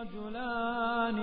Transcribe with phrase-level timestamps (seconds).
[0.00, 1.18] رجلان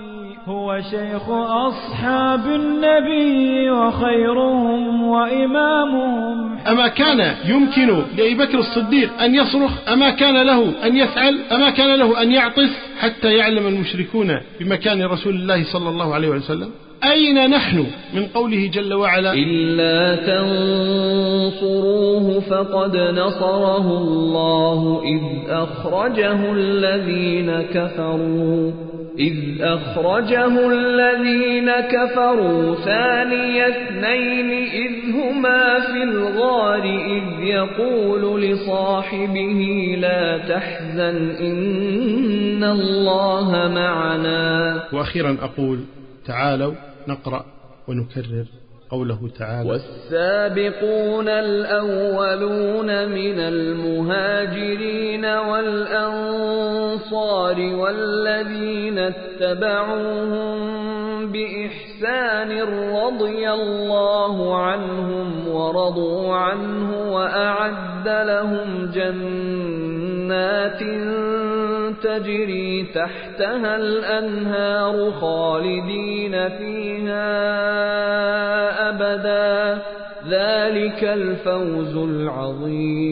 [0.46, 6.58] هو شيخ أصحاب النبي وخيرهم وإمامهم.
[6.68, 7.88] أما كان يمكن
[8.18, 12.70] لأبي بكر الصديق أن يصرخ أما كان له أن يفعل أما كان له أن يعطس
[13.00, 16.72] حتى يعلم المشركون بمكان رسول الله صلى الله عليه وسلم؟
[17.04, 20.16] أين نحن من قوله جل وعلا؟ إلا
[21.56, 28.72] تنصروه فقد نصره الله إذ أخرجه الذين كفروا
[29.20, 41.30] إذ أخرجه الذين كفروا ثاني اثنين إذ هما في الغار إذ يقول لصاحبه لا تحزن
[41.40, 44.84] إن الله معنا.
[44.94, 45.80] وأخيرا أقول
[46.28, 46.74] تعالوا
[47.08, 47.46] نقرأ
[47.88, 48.46] ونكرر
[48.90, 49.70] قوله تعالى.
[49.70, 56.56] والسابقون الأولون من المهاجرين والأنصار
[57.60, 60.58] والذين اتبعوهم
[61.32, 70.80] بإحسان رضي الله عنهم ورضوا عنه وأعد لهم جنات
[72.04, 77.28] تجري تحتها الأنهار خالدين فيها
[78.90, 79.82] أبدا.
[80.30, 83.08] ذلك الفوز العظيم.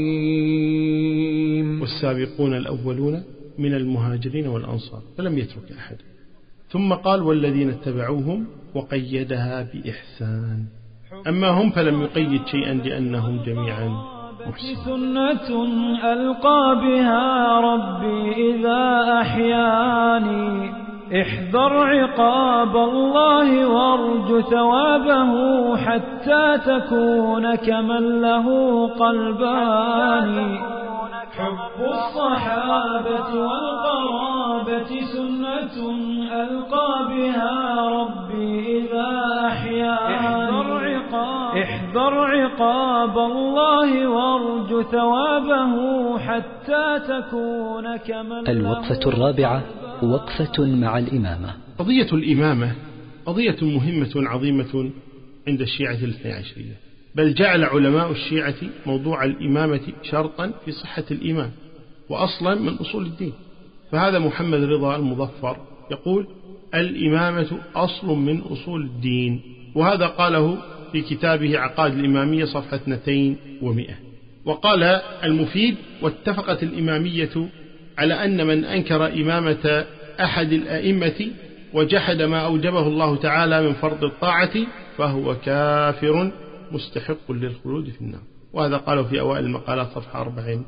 [1.81, 3.23] والسابقون الأولون
[3.59, 6.14] من المهاجرين والأنصار فلم يترك أحد.
[6.67, 10.66] ثم قال والذين اتبعوهم وقيدها بإحسان.
[11.27, 13.89] أما هم فلم يقيد شيئا لأنهم جميعا
[14.85, 15.63] سنة
[16.13, 18.83] ألقى بها ربي إذا
[19.22, 20.72] أحياني.
[21.22, 25.31] احذر عقاب الله وارج ثوابه
[25.77, 28.47] حتى تكون كمن له
[28.88, 30.57] قلبان.
[31.38, 35.77] حب الصحابة والقرابة سنة
[36.45, 39.09] ألقى بها ربي إذا
[39.47, 40.15] أحياني
[41.63, 43.17] احذر عقاب.
[43.17, 45.73] الله وارج ثوابه
[46.19, 49.63] حتى تكون كمن الوقفة الرابعة
[50.03, 51.53] وقفة مع الإمامة.
[51.79, 52.75] قضية الإمامة
[53.25, 54.91] قضية مهمة عظيمة
[55.47, 56.75] عند الشيعة الاثنى عشرية
[57.16, 58.55] بل جعل علماء الشيعة
[58.85, 61.51] موضوع الإمامة شرطا في صحة الإمام
[62.09, 63.34] وأصلا من أصول الدين.
[63.91, 65.57] فهذا محمد رضا المظفر
[65.91, 66.28] يقول
[66.75, 69.41] الإمامة أصل من أصول الدين
[69.75, 70.57] وهذا قاله
[70.91, 73.35] في كتابه عقائد الإمامية صفحة 200
[74.46, 74.84] وقال
[75.23, 77.50] المفيد واتفقت الإمامية
[77.97, 79.85] على أن من أنكر إمامة
[80.19, 81.28] أحد الأئمة
[81.73, 84.53] وجحد ما أوجبه الله تعالى من فرض الطاعة
[84.97, 86.31] فهو كافر
[86.72, 88.22] مستحق للخلود في النار.
[88.53, 90.66] وهذا قاله في أوائل المقالات صفحة 44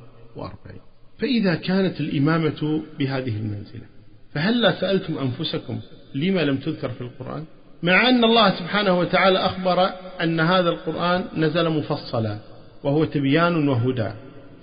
[1.20, 3.97] فإذا كانت الإمامة بهذه المنزلة
[4.38, 5.80] فهل سألتم أنفسكم
[6.16, 7.46] لما لم تذكر في القرآن؟
[7.84, 9.90] مع أن الله سبحانه وتعالى أخبر
[10.22, 12.38] أن هذا القرآن نزل مفصلا
[12.84, 14.10] وهو تبيان وهدى.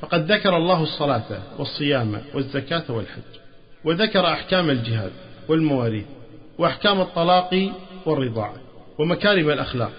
[0.00, 3.22] فقد ذكر الله الصلاة والصيام والزكاة والحج
[3.84, 5.12] وذكر أحكام الجهاد
[5.48, 6.04] والمواريث
[6.58, 7.72] وأحكام الطلاق
[8.06, 8.56] والرضاعة
[8.98, 9.92] ومكارم الأخلاق.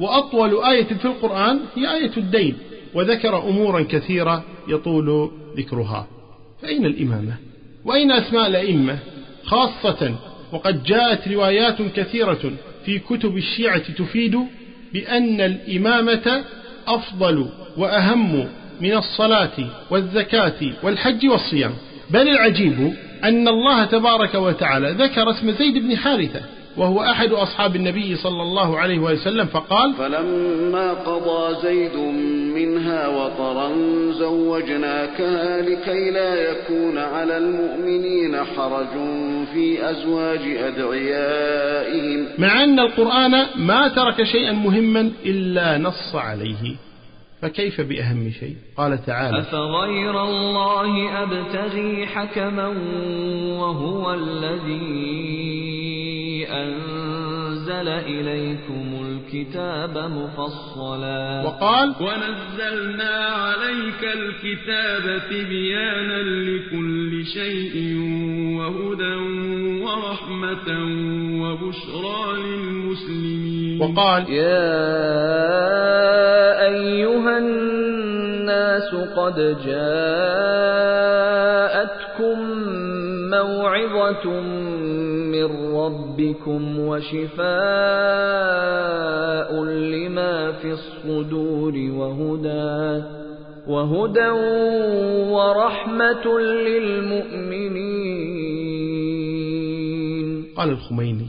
[0.00, 2.58] وأطول آية في القرآن هي آية الدين
[2.94, 6.06] وذكر أمورا كثيرة يطول ذكرها.
[6.62, 7.34] فأين الإمامة؟
[7.84, 8.98] وأين أسماء الأئمة؟
[9.48, 10.14] خاصة
[10.52, 12.52] وقد جاءت روايات كثيرة
[12.84, 14.36] في كتب الشيعة تفيد
[14.92, 16.44] بأن الإمامة
[16.86, 18.48] أفضل وأهم
[18.80, 19.56] من الصلاة
[19.90, 21.72] والزكاة والحج والصيام.
[22.10, 22.92] بل العجيب
[23.24, 26.40] أن الله تبارك وتعالى ذكر اسم زيد بن حارثة
[26.78, 31.96] وهو أحد أصحاب النبي صلى الله عليه وسلم فقال فلما قضى زيد
[32.54, 33.72] منها وطرا
[34.12, 38.94] زوجناكها لكي لا يكون على المؤمنين حرج
[39.52, 42.26] في أزواج أدعيائهم.
[42.38, 46.76] مع أن القرآن ما ترك شيئا مهما إلا نص عليه.
[47.42, 52.68] فكيف بأهم شيء؟ قال تعالى أفغير الله أبتغي حكما
[53.58, 55.67] وهو الذي
[56.50, 61.42] أنزل إليكم الكتاب مفصلا.
[61.46, 67.76] وقال ونزلنا عليك الكتاب تبيانا لكل شيء
[68.58, 69.16] وهدى
[69.84, 70.68] ورحمة
[71.42, 73.82] وبشرى للمسلمين.
[73.82, 74.68] وقال يا
[76.66, 79.36] أيها الناس قد
[79.66, 80.58] جاءتكم
[83.30, 84.40] موعظة
[85.34, 87.48] من ربكم وشفاء
[89.64, 93.04] لما في الصدور وهدى
[93.68, 94.28] وهدى
[95.30, 96.38] ورحمة
[99.18, 100.44] للمؤمنين.
[100.56, 101.26] قال الخميني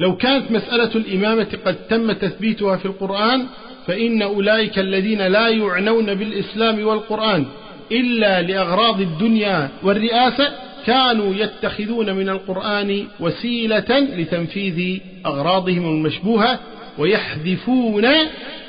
[0.00, 3.46] لو كانت مسألة الإمامة قد تم تثبيتها في القرآن
[3.86, 7.44] فإن أولئك الذين لا يعنون بالإسلام والقرآن
[7.92, 16.60] إلا لأغراض الدنيا والرئاسة كانوا يتخذون من القرآن وسيلة لتنفيذ أغراضهم المشبوهة
[16.98, 18.06] ويحذفون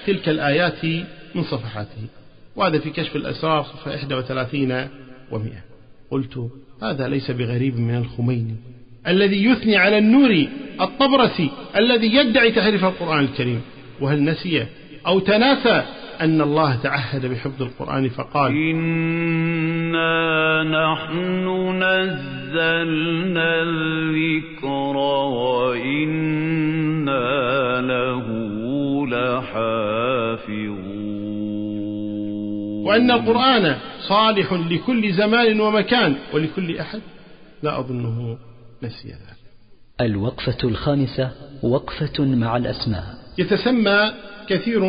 [0.07, 0.85] تلك الآيات
[1.35, 2.01] من صفحاته.
[2.55, 4.87] وهذا في كشف الأسرار صفحة 31
[5.31, 5.37] و100
[6.11, 6.49] قلت
[6.81, 8.55] هذا ليس بغريب من الخميني
[9.07, 10.47] الذي يثني على النور
[10.81, 13.61] الطبرسي الذي يدعي تحريف القرآن الكريم.
[14.01, 14.65] وهل نسي
[15.07, 15.83] أو تناسى
[16.21, 18.51] أن الله تعهد بحفظ القرآن فقال
[19.87, 21.47] إنا نحن
[21.83, 24.97] نزلنا الذكر
[25.77, 26.61] وإنا
[27.81, 28.27] له
[29.07, 30.07] لحافظون
[32.85, 33.75] وأن القرآن
[34.07, 37.01] صالح لكل زمان ومكان ولكل أحد.
[37.63, 38.37] لا أظنه
[38.83, 39.37] نسي ذلك
[40.01, 41.31] الوقفة الخامسة
[41.63, 43.03] وقفة مع الأسماء.
[43.37, 44.11] يتسمى
[44.49, 44.81] كثير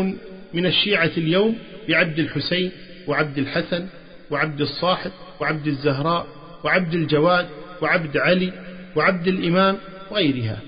[0.55, 1.55] من الشيعة اليوم
[1.89, 2.71] بعبد الحسين
[3.09, 3.87] وعبد الحسن
[4.31, 5.11] وعبد الصاحب
[5.41, 6.27] وعبد الزهراء
[6.65, 7.47] وعبد الجواد
[7.83, 8.53] وعبد علي
[8.97, 9.77] وعبد الإمام
[10.11, 10.59] وغيرها.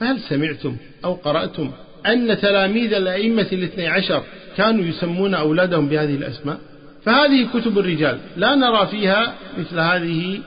[0.00, 1.70] فهل سمعتم أو قرأتم
[2.06, 4.22] أن تلاميذ الأئمة الاثني عشر
[4.56, 6.58] كانوا يسمون أولادهم بهذه الأسماء؟
[7.04, 10.40] فهذه كتب الرجال لا نرى فيها مثل هذه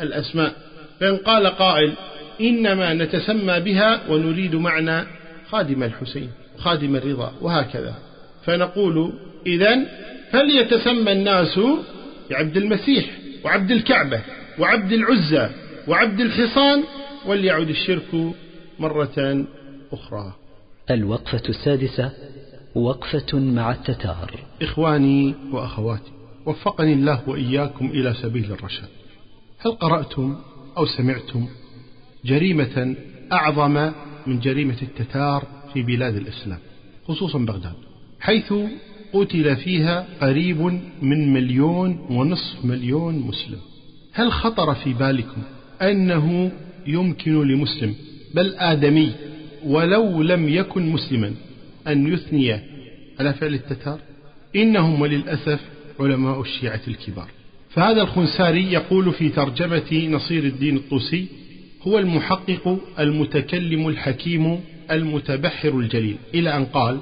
[0.00, 0.52] الأسماء.
[1.00, 1.92] فإن قال قائل
[2.40, 5.04] إنما نتسمى بها ونريد معنى
[5.50, 7.94] خادم الحسين خادم الرضا وهكذا.
[8.44, 9.12] فنقول
[9.46, 9.78] إذا
[10.30, 11.58] فليتسمى الناس
[12.30, 13.10] بعبد المسيح
[13.44, 14.22] وعبد الكعبة
[14.58, 15.48] وعبد العزى
[15.88, 16.84] وعبد الحصان
[17.26, 18.34] وليعد الشرك
[18.78, 19.46] مرة
[19.92, 20.32] أخرى.
[20.90, 22.12] الوقفة السادسة
[22.74, 24.40] وقفة مع التتار.
[24.62, 26.12] إخواني وأخواتي
[26.46, 28.88] وفقني الله وإياكم إلى سبيل الرشاد.
[29.58, 30.36] هل قرأتم
[30.78, 31.48] أو سمعتم
[32.24, 32.96] جريمة
[33.32, 33.92] أعظم
[34.26, 36.58] من جريمة التتار في بلاد الإسلام
[37.08, 37.74] خصوصا بغداد
[38.20, 38.52] حيث
[39.14, 40.60] قتل فيها قريب
[41.02, 43.58] من مليون ونصف مليون مسلم.
[44.12, 45.42] هل خطر في بالكم
[45.82, 46.52] أنه
[46.86, 47.94] يمكن لمسلم
[48.34, 49.12] بل آدمي
[49.64, 51.32] ولو لم يكن مسلما
[51.88, 52.52] أن يثني
[53.20, 53.98] على فعل التتار؟
[54.56, 55.60] إنهم وللأسف
[56.00, 57.28] علماء الشيعة الكبار.
[57.70, 61.26] فهذا الخنساري يقول في ترجمة نصير الدين الطوسي
[61.82, 66.16] هو المحقق المتكلم الحكيم المتبحر الجليل.
[66.34, 66.98] إلى أن قال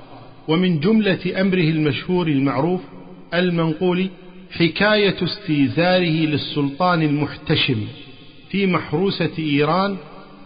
[0.49, 2.81] ومن جملة أمره المشهور المعروف
[3.35, 4.09] المنقول
[4.51, 7.85] حكاية استيزاره للسلطان المحتشم
[8.51, 9.97] في محروسة إيران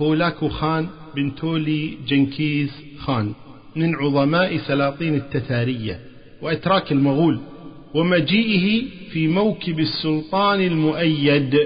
[0.01, 3.33] هولاكو خان بن تولي جنكيز خان
[3.77, 6.01] من عظماء سلاطين التتارية
[6.43, 7.41] وإتراك المغول
[7.95, 11.57] ومجيئه في موكب السلطان المؤيد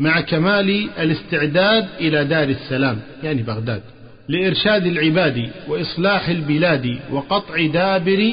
[0.00, 3.82] مع كمال الاستعداد إلى دار السلام يعني بغداد.
[4.30, 8.32] لإرشاد العباد وإصلاح البلاد وقطع دابر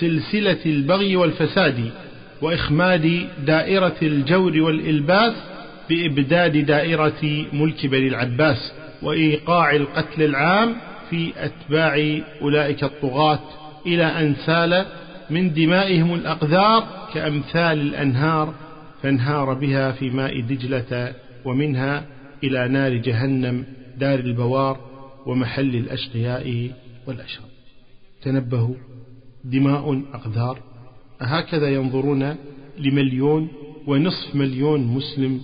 [0.00, 1.90] سلسلة البغي والفساد
[2.42, 5.32] وإخماد دائرة الجور والإلباس
[5.90, 10.74] بإبداد دائرة ملك بني العباس وإيقاع القتل العام
[11.10, 13.40] في أتباع أولئك الطغاة
[13.86, 14.84] إلى أن سال
[15.30, 18.54] من دمائهم الأقذار كأمثال الأنهار
[19.02, 21.12] فانهار بها في ماء دجلة
[21.44, 22.04] ومنها
[22.44, 23.64] إلى نار جهنم
[23.98, 24.93] دار البوار
[25.26, 26.70] ومحل الأشقياء
[27.06, 27.48] والأشرار
[28.22, 28.74] تنبهوا.
[29.44, 30.58] دماء أقذار
[31.22, 32.36] أهكذا ينظرون
[32.78, 33.48] لمليون
[33.86, 35.40] ونصف مليون مسلم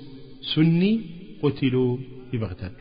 [0.55, 1.01] سني
[1.43, 1.97] قتلوا
[2.33, 2.73] ببغداد.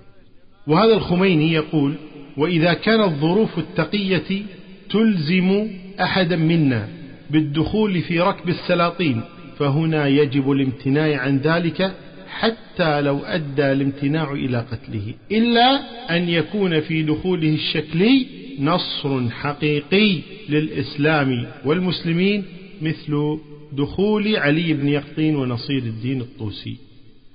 [0.68, 1.94] وهذا الخميني يقول
[2.38, 4.44] وإذا كانت ظروف التقية
[4.89, 5.68] تلزم
[6.01, 6.89] أحدا منا
[7.29, 9.22] بالدخول في ركب السلاطين
[9.58, 11.96] فهنا يجب الامتناع عن ذلك
[12.29, 15.79] حتى لو أدى الامتناع إلى قتله إلا
[16.17, 18.27] أن يكون في دخوله الشكلي
[18.59, 22.45] نصر حقيقي للإسلام والمسلمين
[22.81, 23.38] مثل
[23.74, 26.77] دخول علي بن يقطين ونصير الدين الطوسي.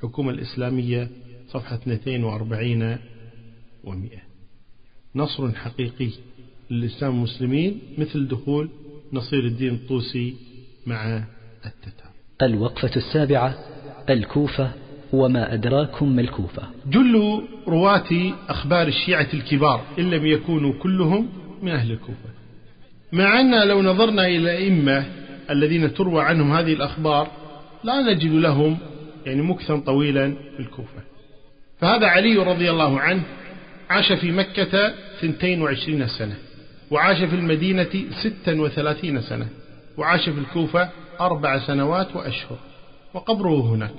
[0.02, 1.08] حكومة الإسلامية
[1.48, 2.96] صفحة 42
[3.84, 4.18] و100
[5.16, 6.10] نصر حقيقي
[6.70, 8.68] للإسلام والمسلمين مثل دخول
[9.12, 10.34] نصير الدين الطوسي
[10.86, 11.24] مع
[11.66, 12.12] التتار.
[12.42, 13.58] الوقفة السابعة
[14.10, 14.72] الكوفة
[15.14, 16.62] وما أدراكم ما الكوفة.
[16.86, 21.28] جل رواة أخبار الشيعة الكبار إن لم يكونوا كلهم
[21.62, 22.28] من أهل الكوفة.
[23.12, 25.04] مع أن لو نظرنا إلى الأئمة
[25.50, 27.28] الذين تروى عنهم هذه الأخبار
[27.84, 28.78] لا نجد لهم
[29.26, 31.02] يعني مكثا طويلا في الكوفة.
[31.80, 33.22] فهذا علي رضي الله عنه
[33.90, 36.36] عاش في مكة ثنتين وعشرين سنة
[36.90, 39.46] وعاش في المدينة ستا وثلاثين سنة
[39.98, 40.88] وعاش في الكوفة
[41.20, 42.58] أربع سنوات وأشهر
[43.14, 43.94] وقبره هناك.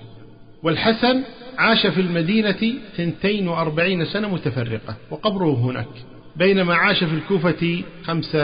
[0.65, 1.23] والحسن
[1.57, 5.87] عاش في المدينة ثنتين وأربعين سنة متفرقة وقبره هناك
[6.35, 8.37] بينما عاش في الكوفة خمس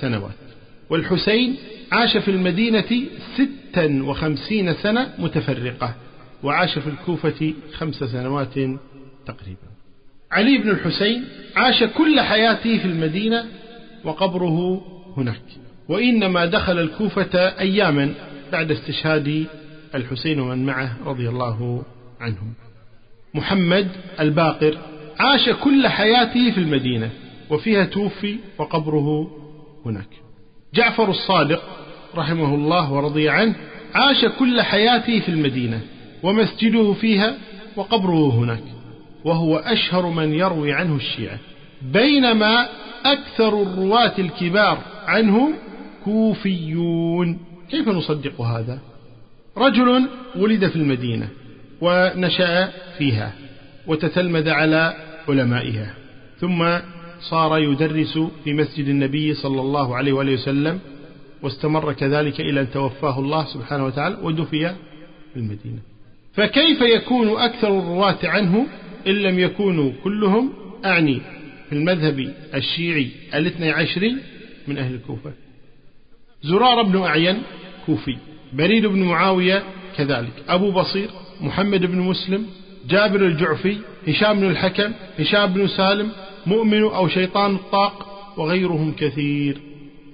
[0.00, 0.34] سنوات.
[0.90, 1.56] والحسين
[1.92, 5.94] عاش في المدينة ستا وخمسين سنة متفرقة
[6.42, 8.54] وعاش في الكوفة خمس سنوات
[9.26, 9.68] تقريبا.
[10.32, 11.24] علي بن الحسين
[11.56, 13.44] عاش كل حياته في المدينة
[14.04, 14.82] وقبره
[15.16, 15.42] هناك.
[15.88, 18.14] وإنما دخل الكوفة أياما
[18.52, 19.46] بعد استشهاد
[19.94, 21.82] الحسين ومن معه رضي الله
[22.20, 22.52] عنهم.
[23.34, 23.88] محمد
[24.20, 24.78] الباقر
[25.18, 27.10] عاش كل حياته في المدينة
[27.50, 29.30] وفيها توفي وقبره
[29.86, 30.08] هناك.
[30.74, 31.62] جعفر الصادق
[32.16, 33.54] رحمه الله ورضي عنه
[33.94, 35.80] عاش كل حياته في المدينة
[36.22, 37.34] ومسجده فيها
[37.76, 38.64] وقبره هناك.
[39.24, 41.38] وهو أشهر من يروي عنه الشيعة.
[41.82, 42.68] بينما
[43.04, 45.52] أكثر الرواة الكبار عنه
[46.04, 47.38] كوفيون.
[47.70, 48.78] كيف نصدق هذا؟
[49.56, 51.28] رجل ولد في المدينة
[51.80, 53.32] ونشأ فيها
[53.86, 54.94] وتتلمذ على
[55.28, 55.94] علمائها
[56.40, 56.78] ثم
[57.20, 60.80] صار يدرس في مسجد النبي صلى الله عليه وآله وسلم
[61.42, 64.74] واستمر كذلك إلى أن توفاه الله سبحانه وتعالى ودفي
[65.32, 65.78] في المدينة.
[66.34, 68.66] فكيف يكون أكثر الرواة عنه
[69.06, 70.52] إن لم يكونوا كلهم
[70.84, 71.20] أعني
[71.68, 74.16] في المذهب الشيعي الاثني عشري
[74.68, 75.32] من أهل الكوفة؟
[76.42, 77.42] زرار بن أعين
[77.86, 78.16] كوفي.
[78.52, 79.62] بريد بن معاوية
[79.96, 81.08] كذلك أبو بصير
[81.40, 82.46] محمد بن مسلم
[82.88, 83.76] جابر الجعفي
[84.08, 86.12] هشام بن الحكم هشام بن سالم
[86.46, 89.60] مؤمن أو شيطان الطاق وغيرهم كثير.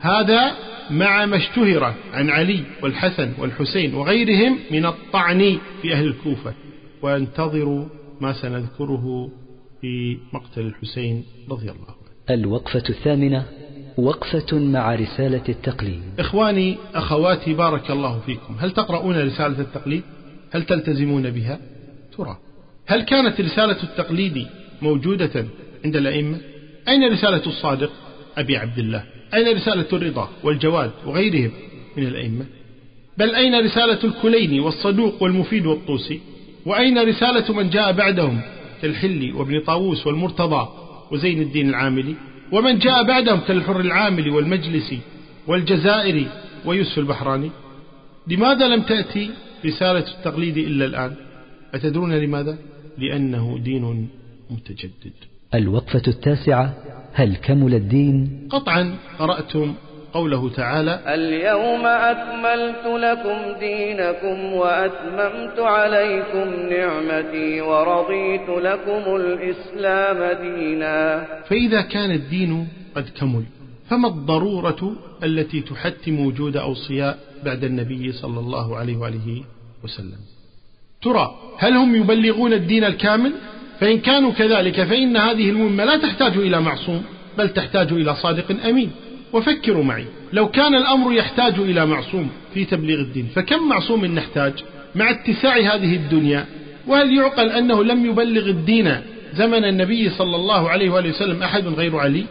[0.00, 0.52] هذا
[0.90, 6.54] مع ما اشتهر عن علي والحسن والحسين وغيرهم من الطعن في أهل الكوفة.
[7.02, 7.84] وانتظروا
[8.20, 9.30] ما سنذكره
[9.80, 12.40] في مقتل الحسين رضي الله عنه.
[12.40, 13.46] الوقفة الثامنة
[13.99, 16.02] وقفة مع رسالة التقليد.
[16.18, 18.56] إخواني أخواتي بارك الله فيكم.
[18.58, 20.02] هل تقرؤون رسالة التقليد؟
[20.52, 21.58] هل تلتزمون بها؟
[22.16, 22.38] ترى.
[22.87, 24.46] هل كانت رسالة التقليد
[24.82, 25.46] موجودة
[25.84, 26.38] عند الأئمة؟
[26.88, 27.92] أين رسالة الصادق
[28.38, 31.50] أبي عبد الله؟ أين رسالة الرضا والجواد وغيرهم
[31.96, 32.44] من الأئمة؟
[33.18, 36.20] بل أين رسالة الكليني والصدوق والمفيد والطوسي؟
[36.66, 38.40] وأين رسالة من جاء بعدهم
[38.82, 40.68] كالحلي وابن طاووس والمرتضى
[41.11, 42.14] وزين الدين العاملي؟
[42.52, 44.99] ومن جاء بعدهم كالحر العاملي والمجلسي
[45.46, 46.26] والجزائري
[46.64, 47.50] ويوسف البحراني.
[48.26, 49.30] لماذا لم تأتي
[49.66, 51.14] رسالة التقليد إلا الآن؟
[51.75, 52.58] أتدرون لماذا؟
[52.99, 54.08] لأنه دين
[54.50, 55.12] متجدد.
[55.54, 56.75] الوقفة التاسعة
[57.12, 59.75] هل كمل الدين؟ قطعا قرأتم
[60.12, 71.26] قوله تعالى اليوم أكملت لكم دينكم وأتممت عليكم نعمتي ورضيت لكم الإسلام دينا.
[71.49, 73.45] فإذا كان الدين قد كمل
[73.90, 74.92] فما الضرورة
[75.25, 79.42] التي تحتم وجود أوصياء بعد النبي صلى الله عليه وآله
[79.85, 80.19] وسلم؟
[81.02, 83.33] ترى هل هم يبلغون الدين الكامل؟
[83.81, 87.04] فإن كانوا كذلك فإن هذه المهمة لا تحتاج إلى معصوم
[87.38, 88.90] بل تحتاج إلى صادق أمين.
[89.32, 90.04] وفكروا معي.
[90.32, 94.52] لو كان الأمر يحتاج إلى معصوم في تبليغ الدين فكم معصوم نحتاج
[94.94, 96.46] مع اتساع هذه الدنيا؟
[96.86, 98.96] وهل يعقل أنه لم يبلغ الدين
[99.34, 102.24] زمن النبي صلى الله عليه وآله وسلم أحد غير علي؟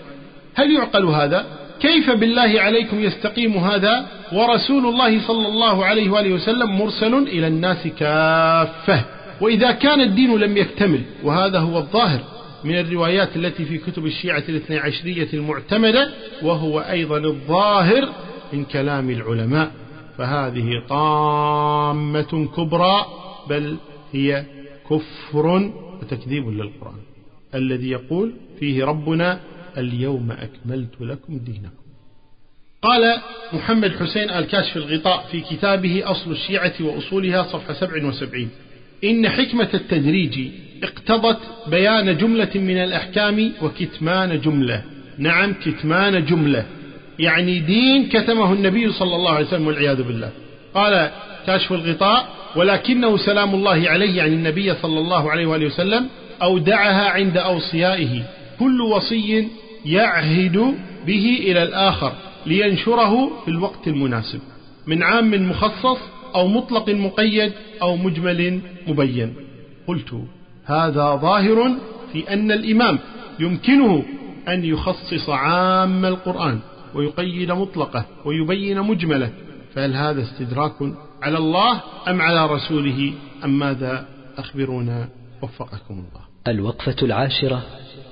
[0.55, 1.45] هل يعقل هذا؟
[1.79, 7.87] كيف بالله عليكم يستقيم هذا ورسول الله صلى الله عليه وآله وسلم مرسل إلى الناس
[7.99, 9.05] كافة؟
[9.41, 12.19] وإذا كان الدين لم يكتمل وهذا هو الظاهر.
[12.63, 18.09] من الروايات التي في كتب الشيعة الاثنى عشرية المعتمدة وهو أيضا الظاهر
[18.53, 19.71] من كلام العلماء.
[20.17, 23.05] فهذه طامة كبرى
[23.49, 23.77] بل
[24.11, 24.45] هي
[24.89, 26.99] كفر وتكذيب للقرآن.
[27.55, 29.39] الذي يقول فيه ربنا
[29.77, 31.81] اليوم أكملت لكم دينكم.
[32.81, 33.21] قال
[33.53, 38.49] محمد حسين الكاشف الغطاء في كتابه أصل الشيعة وأصولها صفحة 77
[39.03, 40.51] إن حكمة التدريج
[40.83, 44.83] اقتضت بيان جملة من الأحكام وكتمان جملة.
[45.17, 46.65] نعم كتمان جملة.
[47.19, 50.29] يعني دين كتمه النبي صلى الله عليه وسلم والعياذ بالله.
[50.73, 51.11] قال
[51.47, 56.07] كاشف الغطاء ولكنه سلام الله عليه عن النبي صلى الله عليه وآله وسلم
[56.41, 58.23] أودعها عند أوصيائه.
[58.59, 59.47] كل وصي
[59.85, 60.75] يعهد
[61.07, 62.13] به إلى الآخر
[62.45, 64.39] لينشره في الوقت المناسب.
[64.87, 65.99] من عام مخصص
[66.35, 69.33] أو مطلق مقيد أو مجمل مبين.
[69.87, 70.13] قلت
[70.65, 71.77] هذا ظاهر
[72.13, 72.99] في أن الإمام
[73.39, 74.03] يمكنه
[74.47, 76.59] أن يخصص عام القرآن
[76.95, 79.29] ويقيد مطلقه ويبين مجمله
[79.73, 80.73] فهل هذا استدراك
[81.21, 83.13] على الله أم على رسوله؟
[83.43, 85.09] أم ماذا أخبرونا؟
[85.41, 86.21] وفقكم الله.
[86.47, 87.63] الوقفة العاشرة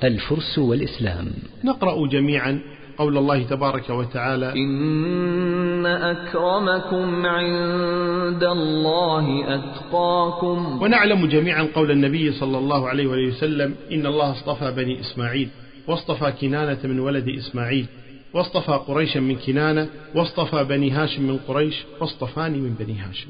[0.04, 1.32] الفرس والإسلام.
[1.64, 2.60] نقرأ جميعا
[3.00, 10.82] قول الله تبارك وتعالى إن أكرمكم عند الله أتقاكم.
[10.82, 15.50] ونعلم جميعا قول النبي صلى الله عليه وسلم إن الله اصطفى بني إسماعيل
[15.88, 17.86] واصطفى كنانة من ولد إسماعيل
[18.34, 23.30] واصطفى قريشا من كنانة واصطفى بني هاشم من قريش واصطفاني من بني هاشم.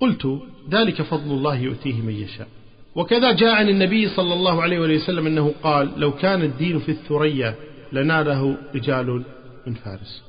[0.00, 0.38] قلت
[0.70, 2.48] ذلك فضل الله يؤتيه من يشاء.
[2.94, 7.54] وكذا جاء عن النبي صلى الله عليه وسلم أنه قال لو كان الدين في الثريا
[7.92, 9.24] لناله رجال
[9.66, 10.22] من فارس.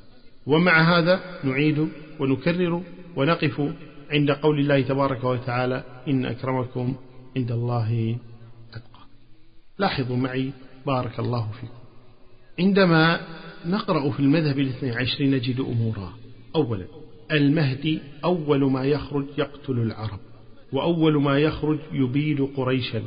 [0.46, 1.88] ومع هذا نعيد
[2.20, 2.84] ونكرر
[3.16, 3.62] ونقف
[4.12, 6.96] عند قول الله تبارك وتعالى إن أكرمكم
[7.38, 8.18] عند الله
[8.74, 9.04] أتقى.
[9.80, 10.52] لاحظوا معي
[10.86, 11.74] بارك الله فيكم.
[12.60, 13.20] عندما
[13.66, 16.14] نقرأ في المذهب الاثني عشر نجد أمورا.
[16.56, 16.86] أولا
[17.32, 20.20] المهدي أول ما يخرج يقتل العرب
[20.74, 23.04] وأول ما يخرج يبيد قريشا.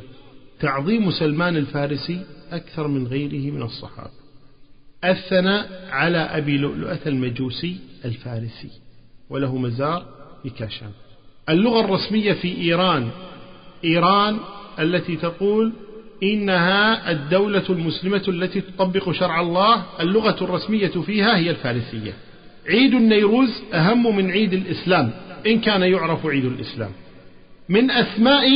[0.61, 4.16] تعظيم سلمان الفارسي أكثر من غيره من الصحابة.
[5.11, 8.71] الثناء على أبي لؤلؤة المجوسي الفارسي
[9.31, 10.07] وله مزار
[10.43, 10.91] في كاشان.
[11.49, 13.09] اللغة الرسمية في إيران
[13.85, 14.39] إيران
[14.79, 15.73] التي تقول
[16.23, 22.15] إنها الدولة المسلمة التي تطبق شرع الله اللغة الرسمية فيها هي الفارسية.
[22.69, 25.11] عيد النيروز أهم من عيد الإسلام
[25.47, 26.91] إن كان يعرف عيد الإسلام.
[27.69, 28.47] من أسماء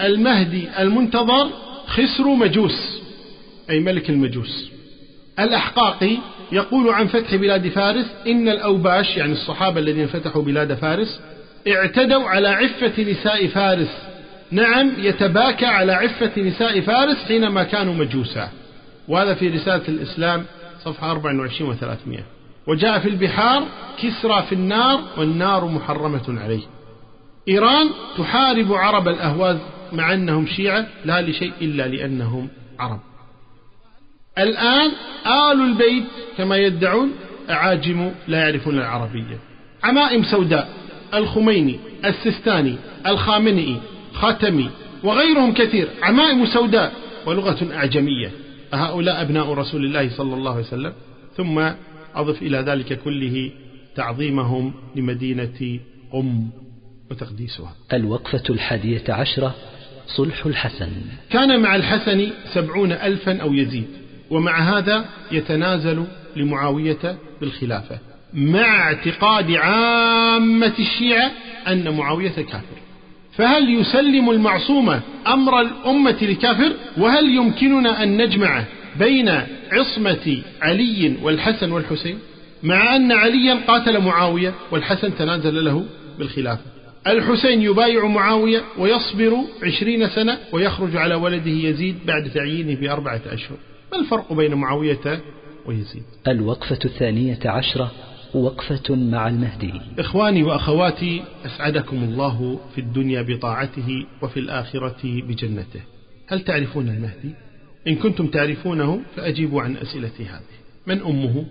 [0.00, 1.50] المهدي المنتظر
[1.86, 3.00] خسر مجوس
[3.70, 4.75] أي ملك المجوس.
[5.38, 6.16] الأحقاقي
[6.52, 11.20] يقول عن فتح بلاد فارس إن الأوباش يعني الصحابة الذين فتحوا بلاد فارس
[11.68, 14.02] اعتدوا على عفة نساء فارس.
[14.50, 18.48] نعم يتباكى على عفة نساء فارس حينما كانوا مجوسا.
[19.08, 20.44] وهذا في رسالة الإسلام
[20.84, 22.20] صفحة 24 و300
[22.66, 23.64] وجاء في البحار
[24.02, 26.62] كسرى في النار والنار محرمة عليه.
[27.48, 29.56] إيران تحارب عرب الأهواز
[29.92, 33.00] مع أنهم شيعة لا لشيء إلا لأنهم عرب.
[34.38, 34.90] الآن
[35.26, 36.04] آل البيت
[36.36, 37.12] كما يدعون
[37.50, 39.38] أعاجم لا يعرفون العربية.
[39.84, 40.68] عمائم سوداء
[41.14, 42.76] الخميني السستاني
[43.06, 43.76] الخامنئي
[44.12, 44.70] خاتمي
[45.04, 45.88] وغيرهم كثير.
[46.02, 46.92] عمائم سوداء
[47.26, 48.30] ولغة أعجمية.
[48.72, 50.92] هؤلاء أبناء رسول الله صلى الله عليه وسلم.
[51.36, 51.70] ثم
[52.14, 53.50] أضف إلى ذلك كله
[53.96, 55.80] تعظيمهم لمدينة
[56.12, 56.48] قم
[57.10, 57.74] وتقديسها.
[57.92, 59.54] الوقفة الحادية عشرة
[60.06, 60.90] صلح الحسن.
[61.30, 63.86] كان مع الحسن سبعون ألفا أو يزيد.
[64.30, 66.04] ومع هذا يتنازل
[66.36, 67.98] لمعاوية بالخلافة
[68.34, 71.30] مع اعتقاد عامة الشيعة
[71.68, 72.76] أن معاوية كافر.
[73.36, 78.64] فهل يسلم المعصومة أمر الأمة لكافر؟ وهل يمكننا أن نجمع
[78.98, 79.28] بين
[79.72, 82.18] عصمة علي والحسن والحسين؟
[82.62, 85.86] مع أن عليا قاتل معاوية والحسن تنازل له
[86.18, 86.62] بالخلافة.
[87.06, 93.56] الحسين يبايع معاوية ويصبر عشرين سنة ويخرج على ولده يزيد بعد تعيينه بأربعة أشهر.
[93.92, 95.20] ما الفرق بين معاوية
[95.66, 97.92] ويزيد؟ الوقفة الثانية عشرة
[98.34, 99.72] وقفة مع المهدي.
[99.98, 105.80] إخواني وأخواتي أسعدكم الله في الدنيا بطاعته وفي الآخرة بجنته.
[106.28, 107.34] هل تعرفون المهدي؟
[107.88, 110.56] إن كنتم تعرفونه فأجيبوا عن أسئلتي هذه.
[110.86, 111.44] من أمه؟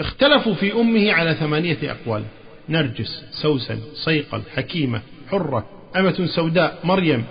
[0.00, 2.24] اختلفوا في أمه على ثمانية أقوال.
[2.68, 7.24] نرجس سوسن صيقل حكيمة حرة أمة سوداء مريم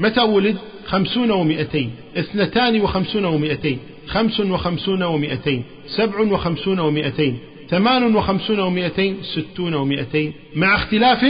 [0.00, 0.56] متى ولد؟
[0.86, 1.90] خمسون ومئتين.
[2.16, 3.78] اثنتان وخمسون ومئتين.
[4.06, 5.62] خمس وخمسون ومئتين.
[5.86, 7.38] سبع وخمسون ومئتين.
[7.70, 9.16] ثمان وخمسون ومئتين.
[9.22, 10.32] ستون ومئتين.
[10.56, 11.24] مع اختلاف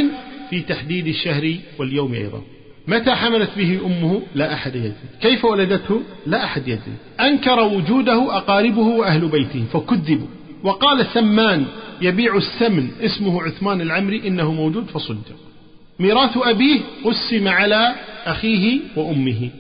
[0.51, 2.43] في تحديد الشهر واليوم أيضا.
[2.89, 4.93] متى حملت به أمه؟ لا أحد يدري.
[5.23, 6.97] كيف ولدته؟ لا أحد يدري.
[7.21, 10.27] أنكر وجوده أقاربه وأهل بيته فكذبوا.
[10.63, 11.65] وقال سمان
[12.03, 15.37] يبيع السمن اسمه عثمان العمري إنه موجود فصدق.
[15.99, 17.95] ميراث أبيه قسم على
[18.27, 19.51] أخيه وأمه.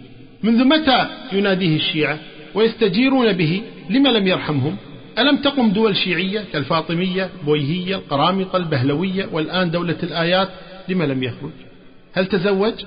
[0.42, 2.18] منذ متى يناديه الشيعة
[2.54, 4.76] ويستجيرون به؟ لما لم يرحمهم؟
[5.18, 10.48] ألم تقم دول شيعية كالفاطمية بويهية القرامطة البهلوية والآن دولة الآيات؟
[10.88, 11.50] لما لم يخرج؟
[12.12, 12.84] هل تزوج؟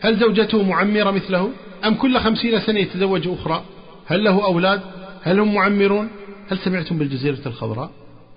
[0.00, 1.50] هل زوجته معمرة مثله؟
[1.84, 3.64] أم كل خمسين سنة يتزوج أخرى؟
[4.06, 4.80] هل له أولاد؟
[5.22, 6.08] هل هم معمرون؟
[6.48, 7.90] هل سمعتم بالجزيرة الخضراء؟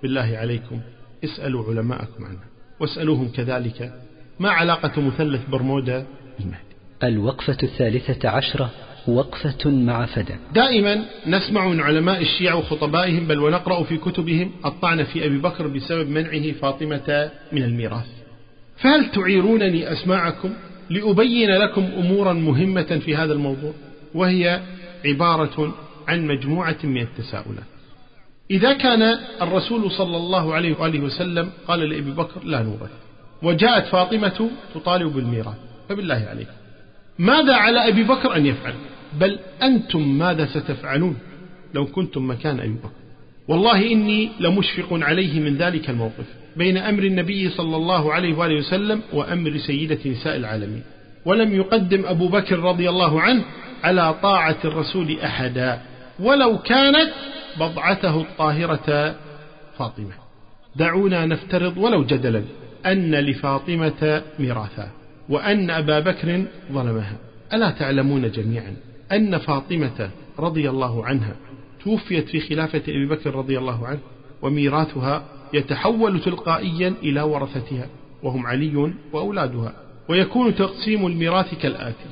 [0.04, 0.80] بالله عليكم
[1.24, 2.45] اسألوا علماءكم عنها
[2.80, 3.93] واسألوهم كذلك
[4.39, 6.06] ما علاقة مثلث برمودا؟
[6.39, 6.63] بالمهدي
[7.04, 8.71] الوقفة الثالثة عشرة
[9.08, 15.25] وقفة مع فدى دائما نسمع من علماء الشيعة وخطبائهم بل ونقرأ في كتبهم الطعن في
[15.25, 18.08] أبي بكر بسبب منعه فاطمة من الميراث.
[18.78, 20.54] فهل تعيرونني أسماعكم
[20.89, 23.73] لأبين لكم أمورا مهمة في هذا الموضوع؟
[24.15, 24.62] وهي
[25.06, 25.73] عبارة
[26.08, 27.63] عن مجموعة من التساؤلات.
[28.52, 33.09] إذا كان الرسول صلى الله عليه وآله وسلم قال لأبي بكر لا نورث.
[33.43, 35.56] وجاءت فاطمة تطالب بالميراث
[35.89, 36.52] فبالله عليكم
[37.19, 38.73] ماذا على أبي بكر أن يفعل؟
[39.19, 41.17] بل أنتم ماذا ستفعلون
[41.73, 42.91] لو كنتم مكان أبي بكر؟
[43.47, 46.25] والله إني لمشفق عليه من ذلك الموقف
[46.56, 50.84] بين أمر النبي صلى الله عليه وآله وسلم وأمر سيدة نساء العالمين.
[51.25, 53.43] ولم يقدم أبو بكر رضي الله عنه
[53.84, 55.82] على طاعة الرسول أحدا
[56.19, 57.12] ولو كانت
[57.60, 59.15] بضعته الطاهرة
[59.78, 60.13] فاطمة.
[60.75, 62.43] دعونا نفترض ولو جدلا.
[62.86, 64.92] أن لفاطمة ميراثا
[65.30, 67.18] وأن أبا بكر ظلمها.
[67.54, 68.76] ألا تعلمون جميعا
[69.12, 71.36] أن فاطمة رضي الله عنها
[71.84, 74.00] توفيت في خلافة أبي بكر رضي الله عنه
[74.42, 77.88] وميراثها يتحول تلقائيا إلى ورثتها
[78.24, 79.74] وهم علي وأولادها.
[80.10, 82.06] ويكون تقسيم الميراث كالآتي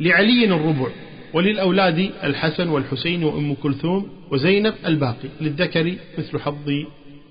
[0.00, 0.88] لعلي الربع
[1.34, 6.70] وللأولاد الحسن والحسين وأم كلثوم وزينب الباقي للذكر مثل حظ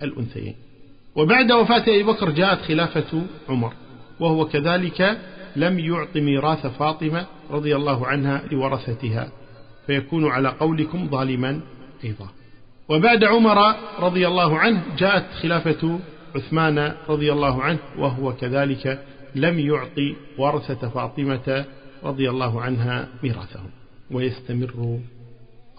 [0.03, 0.55] الأنثيين.
[1.19, 3.73] وبعد وفاة أبي بكر جاءت خلافة عمر
[4.19, 5.17] وهو كذلك
[5.55, 9.31] لم يعط ميراث فاطمة رضي الله عنها لورثتها
[9.87, 11.61] فيكون على قولكم ظالما
[12.03, 12.27] أيضا.
[12.89, 15.99] وبعد عمر رضي الله عنه جاءت خلافة
[16.35, 19.03] عثمان رضي الله عنه وهو كذلك
[19.35, 21.65] لم يعطي ورثة فاطمة
[22.03, 23.69] رضي الله عنها ميراثهم
[24.11, 24.99] ويستمر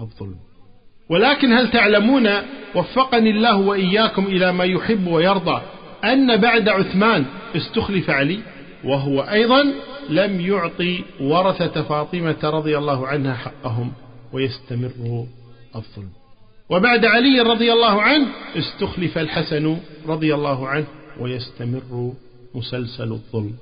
[0.01, 0.50] الظلم.
[1.11, 2.29] ولكن هل تعلمون
[2.75, 5.63] وفقني الله وإياكم إلى ما يحب ويرضى
[6.05, 7.25] أن بعد عثمان
[7.57, 8.39] استخلف علي
[8.85, 9.73] وهو أيضا
[10.11, 13.93] لم يعطي ورثة فاطمة رضي الله عنها حقهم
[14.33, 15.27] ويستمر
[15.77, 16.11] الظلم.
[16.71, 20.87] وبعد علي رضي الله عنه استخلف الحسن رضي الله عنه
[21.21, 22.13] ويستمر
[22.55, 23.55] مسلسل الظلم.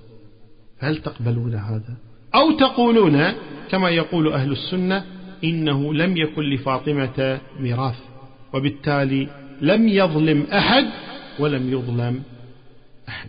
[0.79, 1.97] هل تقبلون هذا؟
[2.35, 3.33] أو تقولون
[3.71, 5.05] كما يقول أهل السنة
[5.45, 7.97] إنه لم يكن لفاطمة ميراث
[8.55, 9.29] وبالتالي
[9.61, 10.87] لم يظلم أحد
[11.39, 12.23] ولم يظلم
[13.09, 13.29] أحد.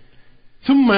[0.63, 0.91] ثم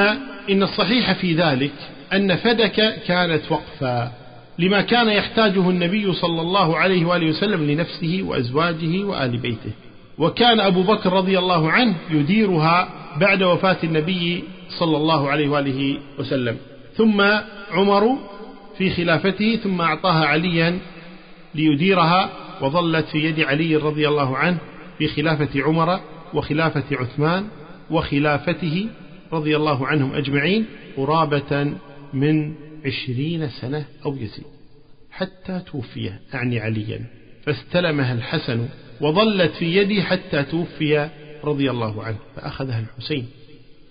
[0.50, 1.74] إن الصحيح في ذلك
[2.14, 4.12] أن فدك كانت وقفا
[4.60, 9.72] لما كان يحتاجه النبي صلى الله عليه وآله وسلم لنفسه وأزواجه وآل بيته.
[10.18, 14.44] وكان أبو بكر رضي الله عنه يديرها بعد وفاة النبي
[14.80, 16.58] صلى الله عليه وآله وسلم.
[16.96, 17.22] ثم
[17.72, 18.18] عمر
[18.78, 20.80] في خلافته ثم أعطاها عليا
[21.56, 22.30] ليديرها
[22.62, 24.58] وظلت في يد علي رضي الله عنه
[24.98, 26.00] في خلافة عمر
[26.34, 27.48] وخلافة عثمان
[27.92, 28.88] وخلافته
[29.34, 30.66] رضي الله عنهم أجمعين
[30.98, 31.74] قرابة
[32.14, 32.54] من
[32.86, 34.46] عشرين سنة أو يزيد.
[35.12, 37.06] حتى توفي أعني عليا.
[37.44, 38.68] فاستلمها الحسن
[39.02, 41.10] وظلت في يدي حتى توفي
[41.44, 42.18] رضي الله عنه.
[42.36, 43.28] فأخذها الحسين.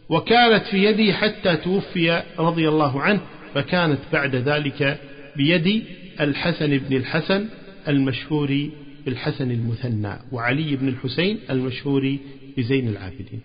[0.09, 3.21] وكانت في يدي حتى توفي رضي الله عنه.
[3.55, 5.01] فكانت بعد ذلك
[5.37, 5.85] بيد
[6.21, 7.49] الحسن بن الحسن
[7.89, 8.71] المشهور
[9.05, 12.17] بالحسن المثنى وعلي بن الحسين المشهور
[12.57, 13.41] بزين العابدين.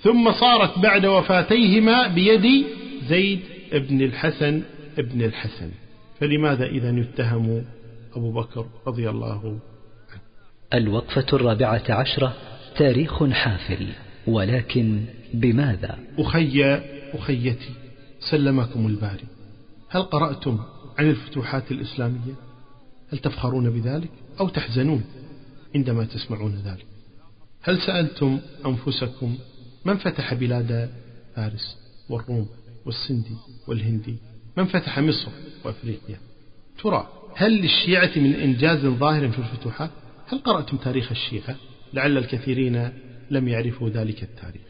[0.00, 2.66] ثم صارت بعد وفاتيهما بيد
[3.08, 3.40] زيد
[3.72, 4.62] بن الحسن
[4.98, 5.70] ابن الحسن.
[6.20, 7.64] فلماذا إذا يتهم
[8.16, 9.58] أبو بكر رضي الله عنه؟
[10.74, 12.34] الوقفة الرابعة عشرة
[12.76, 13.86] تاريخ حافل
[14.26, 16.80] ولكن بماذا؟ أخي
[17.14, 17.70] أخيتي
[18.30, 19.24] سلمكم الباري
[19.90, 20.58] هل قرأتم
[20.98, 22.34] عن الفتوحات الإسلامية؟
[23.12, 25.04] هل تفخرون بذلك أو تحزنون
[25.74, 26.86] عندما تسمعون ذلك؟
[27.62, 29.38] هل سألتم أنفسكم
[29.84, 30.90] من فتح بلاد
[31.36, 31.76] فارس
[32.08, 32.48] والروم
[32.86, 33.36] والسندي
[33.68, 34.16] والهندي؟
[34.56, 35.30] من فتح مصر
[35.64, 36.18] وأفريقيا؟
[36.82, 39.90] ترى هل للشيعة من إنجاز ظاهر في الفتوحات؟
[40.28, 41.56] هل قرأتم تاريخ الشيعة؟
[41.92, 42.92] لعل الكثيرين
[43.30, 44.62] لم يعرفوا ذلك التاريخ.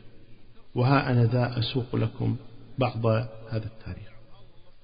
[0.75, 2.37] وها أنا ذا أسوق لكم
[2.79, 3.07] بعض
[3.51, 4.09] هذا التاريخ.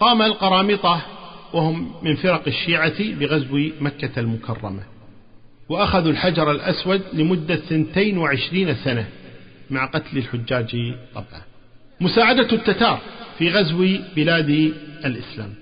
[0.01, 1.03] قام القرامطة
[1.53, 4.83] وهم من فرق الشيعة بغزو مكة المكرمة.
[5.69, 9.09] وأخذوا الحجر الأسود لمدة ثنتين وعشرين سنة
[9.71, 11.43] مع قتل الحجاج طبعا.
[12.01, 13.01] مساعدة التتار
[13.39, 14.73] في غزو بلاد
[15.05, 15.55] الإسلام.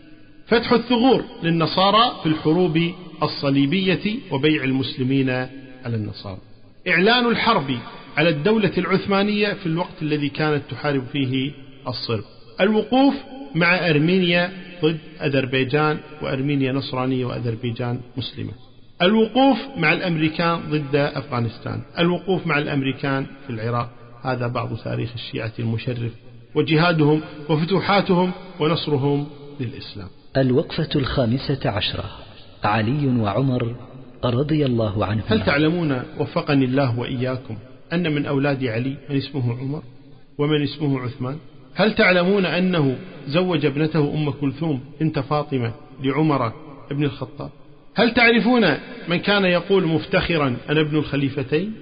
[0.47, 5.31] فتح الثغور للنصارى في الحروب الصليبية وبيع المسلمين
[5.85, 6.39] على النصارى.
[6.89, 7.79] إعلان الحرب
[8.17, 11.53] على الدولة العثمانية في الوقت الذي كانت تحارب فيه
[11.89, 12.25] الصرب.
[12.61, 13.15] الوقوف
[13.55, 14.51] مع أرمينيا
[14.85, 18.53] ضد أذربيجان وأرمينيا نصرانية وأذربيجان مسلمة.
[19.03, 21.83] الوقوف مع الأمريكان ضد أفغانستان.
[21.99, 23.91] الوقوف مع الأمريكان في العراق.
[24.23, 26.13] هذا بعض تاريخ الشيعة المشرف.
[26.55, 29.27] وجهادهم وفتوحاتهم ونصرهم
[29.61, 30.09] للإسلام.
[30.37, 32.05] الوقفة الخامسة عشرة.
[32.65, 33.75] علي وعمر
[34.25, 35.25] رضي الله عنهما.
[35.29, 37.57] هل تعلمون وفقني الله وإياكم
[37.93, 39.83] أن من أولاد علي من اسمه عمر
[40.39, 41.39] ومن اسمه عثمان؟
[41.81, 46.53] هل تعلمون أنه زوج ابنته أم كلثوم بنت فاطمة لعمر
[46.91, 47.51] بن الخطاب؟
[47.95, 48.75] هل تعرفون
[49.09, 51.73] من كان يقول مفتخرا أنا ابن الخليفتين؟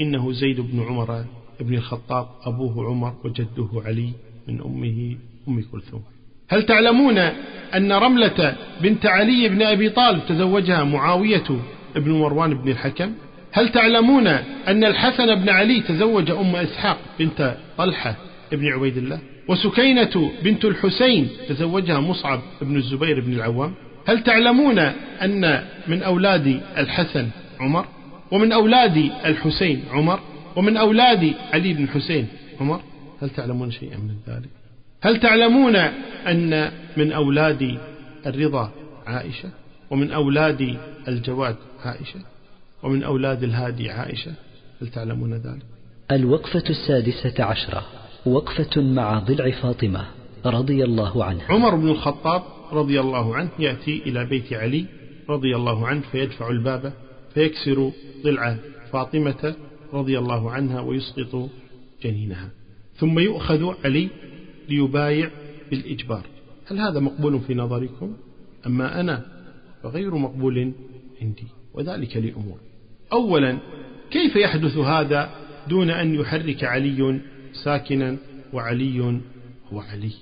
[0.00, 1.24] إنه زيد بن عمر
[1.60, 4.12] بن الخطاب أبوه عمر وجده علي
[4.48, 5.16] من أمه
[5.48, 6.02] أم كلثوم.
[6.48, 7.18] هل تعلمون
[7.74, 11.44] أن رملة بنت علي بن أبي طالب تزوجها معاوية
[11.96, 13.12] بن مروان بن الحكم؟
[13.52, 14.26] هل تعلمون
[14.68, 18.16] أن الحسن بن علي تزوج أم إسحاق بنت طلحة
[18.52, 23.74] بن عبيد الله؟ وسكينة بنت الحسين تزوجها مصعب بن الزبير بن العوام.
[24.06, 24.78] هل تعلمون
[25.22, 27.28] أن من أولاد الحسن
[27.60, 27.86] عمر؟
[28.30, 30.20] ومن أولاد الحسين عمر؟
[30.56, 32.28] ومن أولاد علي بن حسين
[32.60, 32.80] عمر؟
[33.22, 34.48] هل تعلمون شيئا من ذلك؟
[35.02, 35.76] هل تعلمون
[36.26, 37.78] أن من أولاد
[38.26, 38.72] الرضا
[39.06, 39.48] عائشة؟
[39.90, 40.76] ومن أولاد
[41.08, 42.20] الجواد عائشة؟
[42.82, 44.32] ومن أولاد الهادي عائشة؟
[44.82, 45.62] هل تعلمون ذلك؟
[46.12, 47.86] الوقفة السادسة عشرة.
[48.26, 50.06] وقفة مع ضلع فاطمة
[50.46, 51.52] رضي الله عنها.
[51.52, 54.86] عمر بن الخطاب رضي الله عنه يأتي إلى بيت علي
[55.28, 56.92] رضي الله عنه فيدفع الباب
[57.34, 57.90] فيكسر
[58.24, 58.56] ضلع
[58.92, 59.54] فاطمة
[59.92, 61.48] رضي الله عنها ويسقط
[62.02, 62.50] جنينها.
[62.96, 64.08] ثم يؤخذ علي
[64.68, 65.30] ليبايع
[65.70, 66.22] بالإجبار.
[66.66, 68.12] هل هذا مقبول في نظركم؟
[68.66, 69.26] أما أنا
[69.82, 70.72] فغير مقبول
[71.22, 72.58] عندي وذلك لأمور.
[73.12, 73.58] أولا
[74.10, 75.30] كيف يحدث هذا
[75.68, 77.20] دون أن يحرك علي
[77.64, 78.16] ساكنا
[78.52, 79.20] وعلي
[79.72, 80.12] هو علي.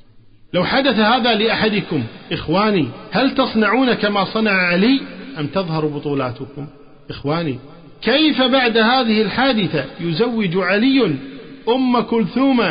[0.54, 5.00] لو حدث هذا لأحدكم إخواني هل تصنعون كما صنع علي
[5.38, 6.66] أم تظهر بطولاتكم؟
[7.10, 7.58] إخواني
[8.02, 11.16] كيف بعد هذه الحادثة يزوج علي
[11.68, 12.62] أم كلثوم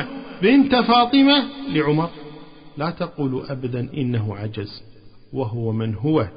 [0.41, 1.43] بنت فاطمة
[1.73, 2.09] لعمر؟
[2.77, 4.83] لا تقولوا أبدا إنه عجز
[5.33, 6.27] وهو من هو.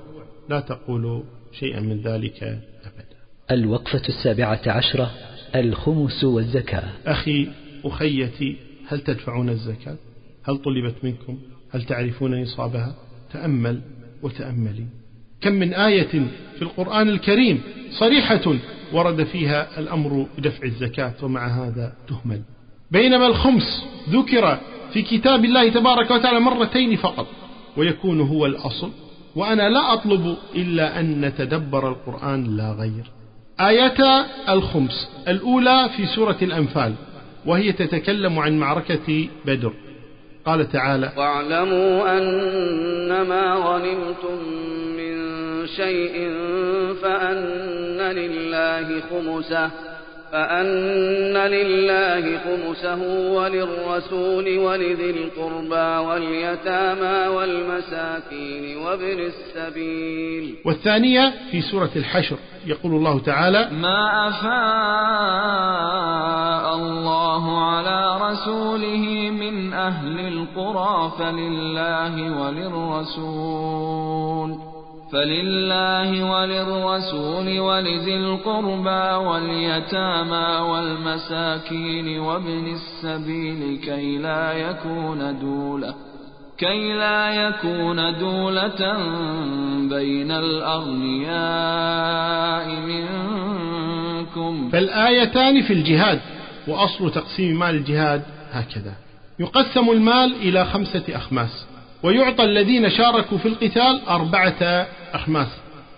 [0.49, 2.43] لا تقولوا شيئا من ذلك
[2.85, 3.17] أبدا.
[3.51, 5.11] الوقفة السابعة عشرة
[5.55, 6.91] الخمس والزكاة.
[7.07, 7.49] أخي
[7.85, 8.57] أخيتي
[8.89, 9.97] هل تدفعون الزكاة؟
[10.45, 11.39] هل طلبت منكم؟
[11.71, 12.95] هل تعرفون نصابها؟
[13.33, 13.81] تأمل
[14.23, 14.87] وتأملي.
[15.41, 18.55] كم من آية في القرآن الكريم صريحة
[18.93, 22.43] ورد فيها الأمر بدفع الزكاة ومع هذا تهمل.
[22.91, 24.59] بينما الخمس ذكر
[24.93, 27.27] في كتاب الله تبارك وتعالى مرتين فقط
[27.77, 28.91] ويكون هو الأصل
[29.37, 33.11] وأنا لا أطلب إلا أن نتدبر القرآن لا غير.
[33.61, 36.95] آيتا الخمس الأولى في سورة الأنفال.
[37.47, 39.73] وهي تتكلم عن معركة بدر.
[40.47, 44.39] قال تعالى واعلموا أنما غنمتم
[44.97, 45.17] من
[45.67, 46.31] شيء
[47.03, 49.92] فأن لله خمسه.
[50.33, 53.01] فأن لله خمسه
[53.33, 60.57] وللرسول ولذي القربى واليتامى والمساكين وابن السبيل.
[60.65, 64.53] والثانية في سورة الحشر يقول الله تعالى ما أفاء
[66.77, 73.93] الله على رسوله من أهل القرى فلله وللرسول.
[75.13, 85.95] فلله وللرسول ولذي القربى واليتامى والمساكين وابن السبيل كي لا يكون دولة
[86.59, 88.97] كي لا يكون دولة
[89.89, 91.37] بين الأغنياء
[92.77, 96.21] منكم فالآيتان في الجهاد
[96.69, 98.23] وأصل تقسيم مال الجهاد
[98.53, 98.93] هكذا.
[99.39, 101.67] يقسم المال إلى خمسة أخماس
[102.03, 105.49] ويعطى الذين شاركوا في القتال أربعة أخماس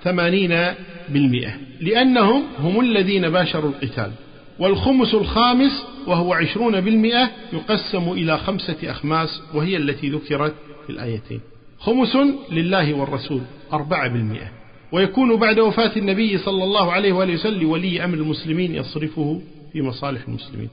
[0.05, 0.75] ثمانين
[1.09, 1.53] بالمئة.
[1.81, 4.11] لأنهم هم الذين باشروا القتال.
[4.59, 10.55] والخمس الخامس وهو عشرون بالمئة يقسم إلى خمسة أخماس وهي التي ذكرت
[10.87, 11.41] في الآيتين.
[11.79, 12.17] خمس
[12.53, 13.41] لله والرسول
[13.73, 14.53] أربعة بالمئة.
[14.93, 19.41] ويكون بعد وفاة النبي صلى الله عليه وآله وسلم ولي أمر المسلمين يصرفه
[19.73, 20.69] في مصالح المسلمين.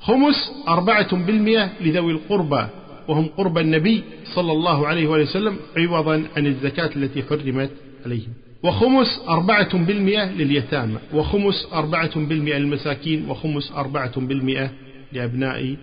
[0.00, 2.66] خمس أربعة بالمئة لذوي القربى
[3.08, 4.02] وهم قرب النبي
[4.34, 7.70] صلى الله عليه وآله وسلم عوضا عن الزكاة التي حرمت
[8.06, 8.32] عليهم.
[8.62, 14.70] وخمس أربعة بالمئة لليتامى وخمس أربعة بالمئة للمساكين وخمس أربعة بالمئة
[15.12, 15.76] لأبناء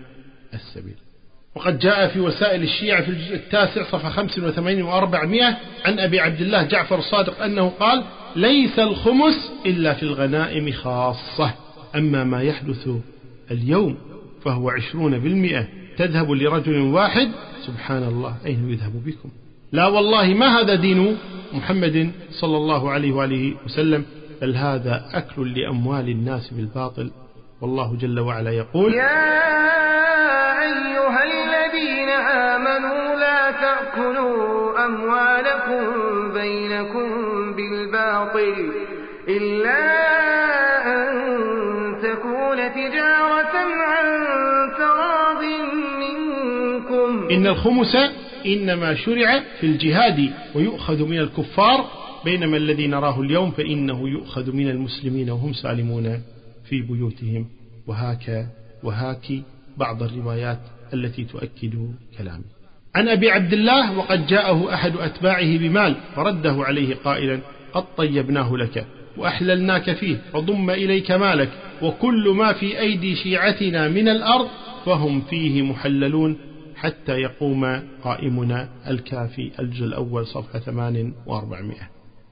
[0.53, 0.95] السبيل.
[1.55, 6.41] وقد جاء في وسائل الشيعة في الجزء التاسع صفحة خمس وثمانين وأربعمائة عن أبي عبد
[6.41, 8.03] الله جعفر الصادق أنه قال
[8.35, 11.53] ليس الخمس إلا في الغنائم خاصة
[11.95, 12.89] أما ما يحدث
[13.51, 13.97] اليوم
[14.43, 17.31] فهو عشرون بالمئة تذهب لرجل واحد؟
[17.67, 19.29] سبحان الله أين يذهب بكم؟
[19.71, 21.17] لا والله ما هذا دين
[21.53, 24.05] محمد صلى الله عليه وآله وسلم؟
[24.41, 27.11] بل هذا أكل لأموال الناس بالباطل.
[27.61, 29.45] والله جل وعلا يقول يا
[30.63, 32.09] أيها الذين
[32.53, 35.83] آمنوا لا تأكلوا أموالكم
[36.33, 37.07] بينكم
[37.55, 38.64] بالباطل.
[47.31, 47.95] إن الخمس
[48.45, 51.85] إنما شرع في الجهاد ويؤخذ من الكفار
[52.25, 56.21] بينما الذي نراه اليوم فإنه يؤخذ من المسلمين وهم سالمون
[56.69, 57.47] في بيوتهم.
[57.87, 58.47] وهاك
[58.83, 59.41] وهاك
[59.77, 60.59] بعض الروايات
[60.93, 62.43] التي تؤكد كلامي.
[62.95, 67.39] عن أبي عبد الله وقد جاءه أحد أتباعه بمال فرده عليه قائلا
[67.73, 68.85] قد طيبناه لك
[69.17, 71.49] وأحللناك فيه فضم إليك مالك
[71.81, 74.47] وكل ما في أيدي شيعتنا من الأرض
[74.85, 76.37] فهم فيه محللون.
[76.75, 81.75] حتى يقوم قائمنا الكافي الجزء الأول صفحة 8400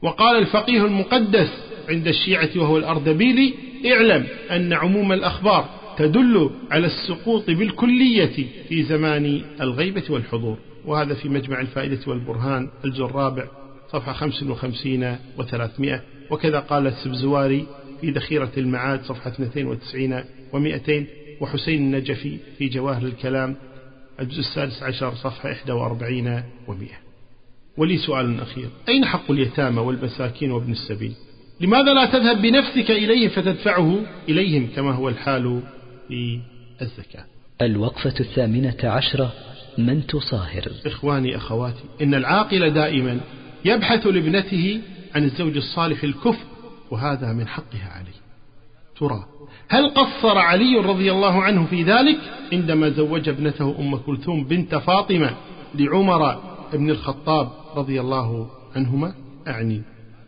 [0.02, 1.50] وقال الفقيه المقدس
[1.90, 3.54] عند الشيعة وهو الأردبيلي
[3.86, 10.58] اعلم أن عموم الأخبار تدل على السقوط بالكلية في زمان الغيبة والحضور.
[10.86, 13.44] وهذا في مجمع الفائدة والبرهان الجزء الرابع
[13.92, 16.00] صفحة 55 و300
[16.32, 17.66] وكذا قال السبزواري
[18.02, 21.04] في ذخيرة المعاد صفحة 92 و200
[21.42, 23.56] وحسين النجفي في جواهر الكلام
[24.20, 26.74] الجزء السادس عشر صفحة 41 و100
[27.78, 28.70] ولي سؤال أخير.
[28.90, 31.14] أين حق اليتامى والمساكين وابن السبيل؟
[31.62, 34.00] لماذا لا تذهب بنفسك إليهم فتدفعه
[34.30, 35.62] إليهم كما هو الحال
[36.08, 36.40] في
[36.82, 37.26] الزكاة؟
[37.62, 39.34] الوقفة الثامنة عشرة
[39.78, 43.20] من تصاهر؟ إخواني أخواتي إن العاقل دائما
[43.66, 44.82] يبحث لابنته
[45.16, 46.46] عن الزوج الصالح الكفء
[46.92, 48.23] وهذا من حقها عليه.
[49.00, 49.26] ترى.
[49.70, 52.20] هل قصر علي رضي الله عنه في ذلك؟
[52.54, 55.36] عندما زوج ابنته أم كلثوم بنت فاطمة
[55.76, 56.42] لعمر
[56.74, 59.14] بن الخطاب رضي الله عنهما
[59.48, 59.82] أعني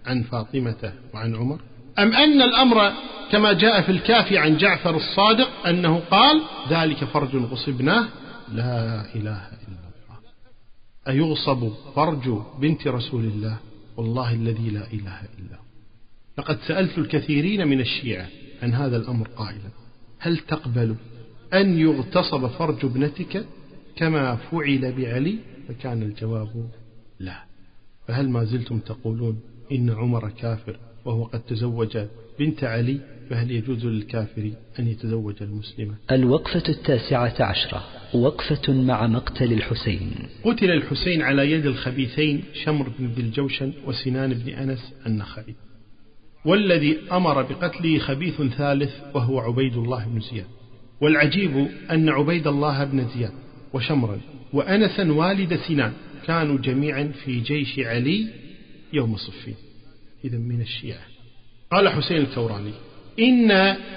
[0.05, 1.59] عن فاطمة وعن عمر.
[1.99, 2.91] أم أن الأمر
[3.31, 8.07] كما جاء في الكافي عن جعفر الصادق أنه قال ذلك فرج غصبناه.
[8.53, 10.17] لا إله إلا الله.
[11.07, 13.57] أيغصب فرج بنت رسول الله؟
[13.97, 15.65] والله الذي لا إله إلا هو.
[16.37, 18.27] لقد سألت الكثيرين من الشيعة
[18.63, 19.69] عن هذا الأمر قائلا.
[20.19, 20.95] هل تقبل
[21.53, 23.45] أن يغتصب فرج ابنتك
[23.95, 25.37] كما فعل بعلي؟
[25.67, 26.69] فكان الجواب
[27.19, 27.43] لا.
[28.07, 29.39] فهل ما زلتم تقولون
[29.71, 31.97] إن عمر كافر وهو قد تزوج
[32.39, 40.11] بنت علي؟ فهل يجوز للكافر أن يتزوج المسلمة؟ الوقفة التاسعة عشرة وقفة مع مقتل الحسين.
[40.43, 45.55] قتل الحسين على يد الخبيثين شمر بن ذي الجوشن وسنان بن أنس النخعي.
[46.45, 50.47] والذي أمر بقتله خبيث ثالث وهو عبيد الله بن زياد.
[51.01, 53.33] والعجيب أن عبيد الله بن زياد
[53.73, 54.19] وشمرا
[54.53, 55.93] وأنسا والد سنان
[56.27, 58.27] كانوا جميعا في جيش علي
[58.93, 59.55] يوم صفين.
[60.25, 61.01] إذا من الشيعة.
[61.71, 62.71] قال حسين الكوراني
[63.19, 63.51] إن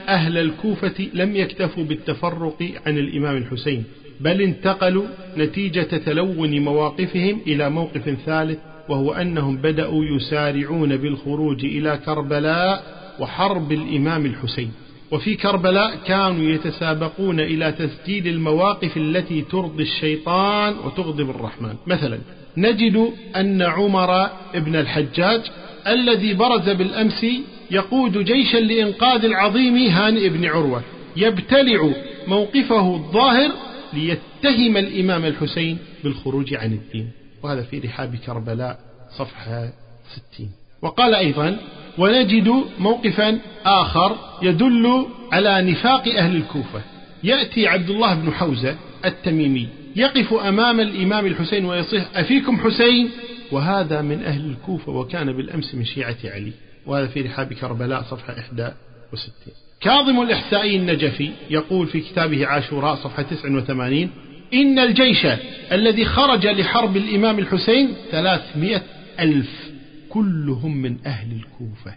[0.08, 3.84] أهل الكوفة لم يكتفوا بالتفرق عن الإمام الحسين
[4.20, 5.06] بل انتقلوا
[5.36, 8.58] نتيجة تلون مواقفهم إلى موقف ثالث
[8.88, 14.72] وهو أنهم بدأوا يسارعون بالخروج إلى كربلاء وحرب الإمام الحسين.
[15.10, 21.74] وفي كربلاء كانوا يتسابقون إلى تسجيل المواقف التي ترضي الشيطان وتغضب الرحمن.
[21.86, 22.18] مثلا
[22.56, 25.40] نجد أن عمر ابن الحجاج
[25.86, 27.26] الذي برز بالأمس
[27.70, 30.82] يقود جيشا لإنقاذ العظيم هانئ بن عروة.
[31.16, 31.90] يبتلع
[32.28, 33.50] موقفه الظاهر
[33.92, 37.10] ليتهم الإمام الحسين بالخروج عن الدين.
[37.42, 38.78] وهذا في رحاب كربلاء
[39.18, 39.68] صفحة
[40.14, 40.50] ستين.
[40.82, 41.56] وقال أيضا
[41.98, 46.82] ونجد موقفا آخر يدل على نفاق أهل الكوفة.
[47.24, 53.10] يأتي عبد الله بن حوزة التميمي يقف أمام الإمام الحسين ويصيح أفيكم حسين؟
[53.52, 56.52] وهذا من أهل الكوفة وكان بالأمس من شيعة علي.
[56.86, 64.10] وهذا في رحاب كربلاء صفحة 61 كاظم الإحسائي النجفي يقول في كتابه عاشوراء صفحة 89
[64.54, 65.26] إن الجيش
[65.72, 68.82] الذي خرج لحرب الإمام الحسين ثلاثمائة
[69.20, 69.70] ألف
[70.08, 71.94] كلهم من أهل الكوفة.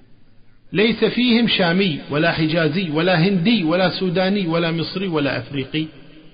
[0.73, 5.85] ليس فيهم شامي ولا حجازي ولا هندي ولا سوداني ولا مصري ولا أفريقي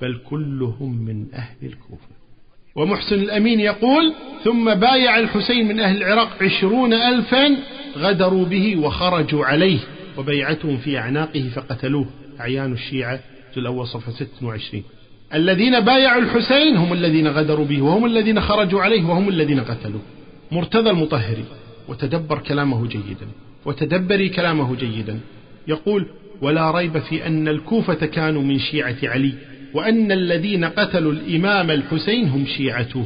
[0.01, 2.07] بل كلهم من أهل الكوفة.
[2.75, 7.57] ومحسن الأمين يقول ثم بايع الحسين من أهل العراق عشرون ألفا
[7.97, 9.79] غدروا به وخرجوا عليه
[10.17, 12.05] وبيعتهم في أعناقه فقتلوه.
[12.39, 13.19] أعيان الشيعة
[13.57, 14.83] الأول صفحة 26
[15.33, 20.01] الذين بايعوا الحسين هم الذين غدروا به وهم الذين خرجوا عليه وهم الذين قتلوه.
[20.51, 21.45] مرتضى المطهري
[21.87, 23.27] وتدبر كلامه جيدا
[23.65, 25.19] وتدبري كلامه جيدا.
[25.67, 26.05] يقول
[26.41, 29.33] ولا ريب في أن الكوفة كانوا من شيعة علي
[29.73, 33.05] وأن الذين قتلوا الإمام الحسين هم شيعته.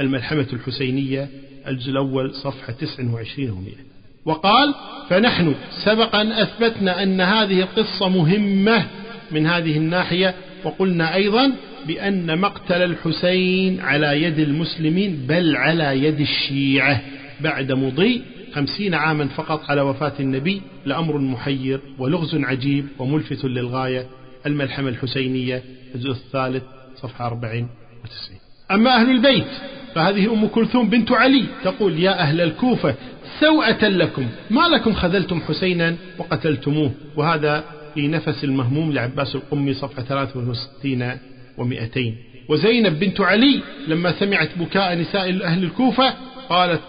[0.00, 1.28] الملحمة الحسينية
[1.68, 3.78] الجزء الأول صفحة 29 و100
[4.24, 4.74] وقال
[5.08, 5.54] فنحن
[5.84, 8.86] سبق أن أثبتنا أن هذه القصة مهمة
[9.30, 11.52] من هذه الناحية وقلنا أيضا
[11.86, 17.00] بأن مقتل الحسين على يد المسلمين بل على يد الشيعة
[17.40, 18.22] بعد مضي
[18.54, 24.06] خمسين عاما فقط على وفاة النبي لأمر محير ولغز عجيب وملفت للغاية
[24.46, 25.62] الملحمة الحسينية
[25.94, 26.62] الجزء الثالث
[26.96, 27.68] صفحة 40
[28.04, 28.40] وتسعين.
[28.70, 29.46] أما أهل البيت
[29.94, 32.94] فهذه أم كلثوم بنت علي تقول يا أهل الكوفة
[33.40, 36.92] سوءة لكم ما لكم خذلتم حسينا وقتلتموه.
[37.16, 37.64] وهذا
[37.94, 41.18] في نفس المهموم لعباس القمي صفحة 63
[41.58, 41.98] و200
[42.48, 46.14] وزينب بنت علي لما سمعت بكاء نساء أهل الكوفة
[46.48, 46.80] قالت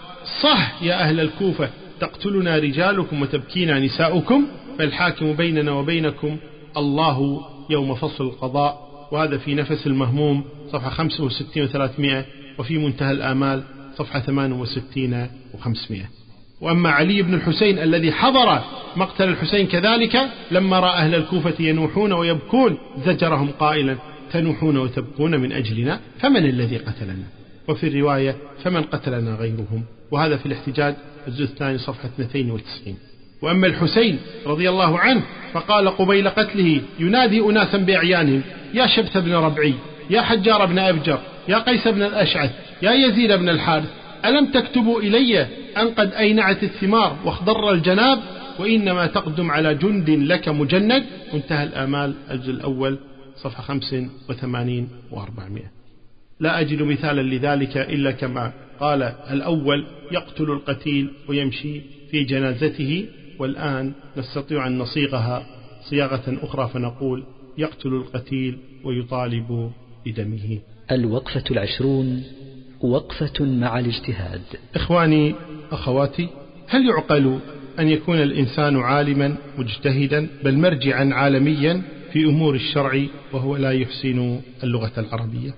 [0.42, 1.70] صح يا أهل الكوفة
[2.00, 4.46] تقتلنا رجالكم وتبكينا نساؤكم
[4.78, 6.36] فالحاكم بيننا وبينكم
[6.76, 7.40] الله
[7.70, 8.90] يوم فصل القضاء.
[9.12, 12.24] وهذا في نفس المهموم صفحة 65 و300
[12.58, 13.62] وفي منتهى الآمال
[13.96, 16.19] صفحة 68 و500
[16.60, 18.60] وأما علي بن الحسين الذي حضر
[18.96, 23.96] مقتل الحسين كذلك لما رأى أهل الكوفة ينوحون ويبكون زجرهم قائلا
[24.32, 27.24] تنوحون وتبكون من أجلنا؟ فمن الذي قتلنا؟
[27.68, 30.94] وفي الرواية فمن قتلنا غيرهم؟ وهذا في الاحتجاج
[31.28, 32.96] الجزء الثاني صفحة 92
[33.42, 38.42] وأما الحسين رضي الله عنه فقال قبيل قتله ينادي أناسا بأعيانهم
[38.74, 39.74] يا شبث بن ربعي
[40.10, 42.50] يا حجار بن أبجر يا قيس بن الأشعث
[42.82, 45.42] يا يزيد بن الحارث ألم تكتبوا إلي
[45.76, 48.18] أن قد أينعت الثمار واخضر الجناب
[48.58, 51.04] وإنما تقدم على جند لك مجند؟
[51.34, 52.98] منتهى الآمال الجزء الأول
[53.36, 55.80] صفحة 85 و400
[56.40, 63.06] لا أجد مثالا لذلك إلا كما قال الأول يقتل القتيل ويمشي في جنازته
[63.38, 65.46] والآن نستطيع أن نصيغها
[65.90, 67.24] صياغة أخرى فنقول
[67.58, 69.70] يقتل القتيل ويطالب
[70.06, 70.58] بدمه.
[70.90, 72.24] الوقفة العشرون
[72.80, 74.42] وقفة مع الاجتهاد.
[74.74, 75.34] إخواني
[75.72, 76.28] أخواتي
[76.68, 77.38] هل يعقل
[77.78, 83.02] أن يكون الإنسان عالما مجتهدا بل مرجعا عالميا في أمور الشرع
[83.32, 85.54] وهو لا يحسن اللغة العربية؟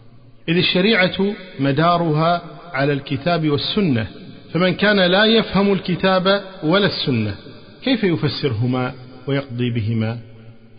[0.48, 2.42] إذ الشريعة مدارها
[2.72, 4.06] على الكتاب والسنة
[4.52, 7.34] فمن كان لا يفهم الكتاب ولا السنة
[7.82, 8.92] كيف يفسرهما
[9.26, 10.18] ويقضي بهما؟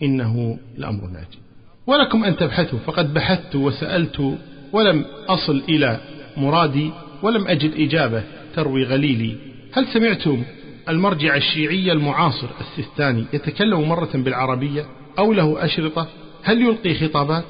[0.02, 1.38] إنه الأمر ناجي.
[1.86, 4.38] ولكم أن تبحثوا فقد بحثت وسألت
[4.72, 6.00] ولم أصل إلى
[6.36, 6.90] مرادي
[7.22, 8.22] ولم أجد إجابة
[8.54, 9.36] تروي غليلي.
[9.72, 10.42] هل سمعتم
[10.88, 14.86] المرجع الشيعي المعاصر السيستاني يتكلم مرة بالعربية
[15.18, 16.08] أو له أشرطة؟
[16.42, 17.44] هل يلقي خطابات؟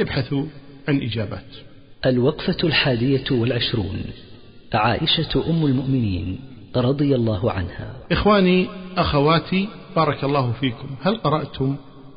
[0.00, 0.44] ابحثوا
[0.88, 1.46] عن إجابات.
[2.06, 4.02] الوقفة الحادية والعشرون
[4.74, 6.40] عائشة أم المؤمنين
[6.76, 7.96] رضي الله عنها.
[8.12, 8.66] إخواني
[8.96, 10.88] أخواتي بارك الله فيكم.
[11.02, 11.76] هل قرأتم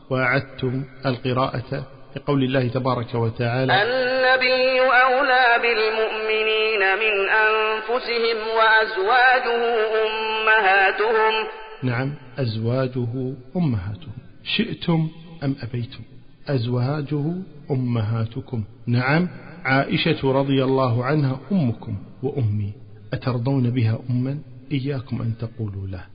[0.09, 9.62] وأعدتم القراءة؟ لقول الله تبارك وتعالى النبي أولى بالمؤمنين من أنفسهم وأزواجه
[10.05, 11.47] أمهاتهم.
[11.84, 14.14] نعم أزواجه أمهاتهم.
[14.43, 15.09] شئتم
[15.43, 16.03] أم أبيتم؟
[16.47, 17.24] أزواجه
[17.72, 18.64] أمهاتكم.
[18.88, 19.30] نعم
[19.66, 22.74] عائشة رضي الله عنها أمكم وأمي.
[23.14, 24.38] أترضون بها أما؟
[24.72, 26.11] إياكم أن تقولوا لا.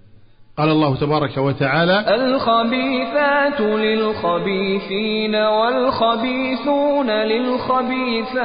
[0.59, 8.37] قال الله تبارك وتعالى الخبيثات للخبيثين والخبيثون للخبيثات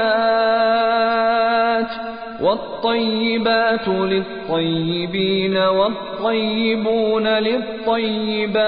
[2.42, 8.62] والطيبات للطيبين والطيبون للطيبات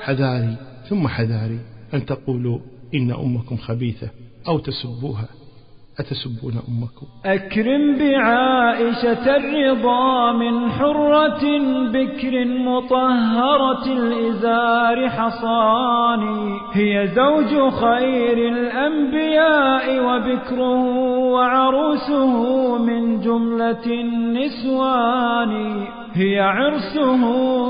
[0.00, 0.56] حذاري
[0.88, 1.58] ثم حذاري
[1.94, 2.58] أن تقولوا
[2.94, 4.08] إن أمكم خبيثة
[4.48, 5.41] أو تسبوها.
[6.00, 11.44] أتسبون أمكم؟ أكرم بعائشة الرضا من حرة
[11.92, 16.60] بكر مطهرة الإزار حصاني.
[16.72, 20.84] هي زوج خير الأنبياء وبكره
[21.18, 25.52] وعروسه من جملة النسوان.
[26.14, 27.24] هي عرسه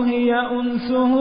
[0.07, 1.15] هي أنسه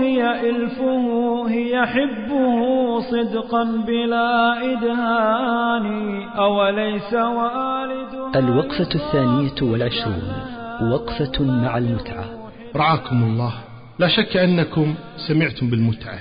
[0.00, 2.60] هي إلفه هي حبه
[3.00, 5.86] صدقا بلا إدهان.
[6.22, 10.22] أوليس والد الوقفة الثانية والعشرون
[10.92, 12.24] وقفة مع المتعة.
[12.76, 13.54] رعاكم الله.
[13.98, 14.94] لا شك أنكم
[15.28, 16.18] سمعتم بالمتعة.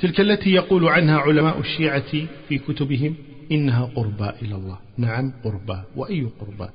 [0.00, 2.12] تلك التي يقول عنها علماء الشيعة
[2.48, 3.14] في كتبهم
[3.52, 4.78] إنها قربى إلى الله.
[4.98, 6.70] نعم قربى وأي قربى؟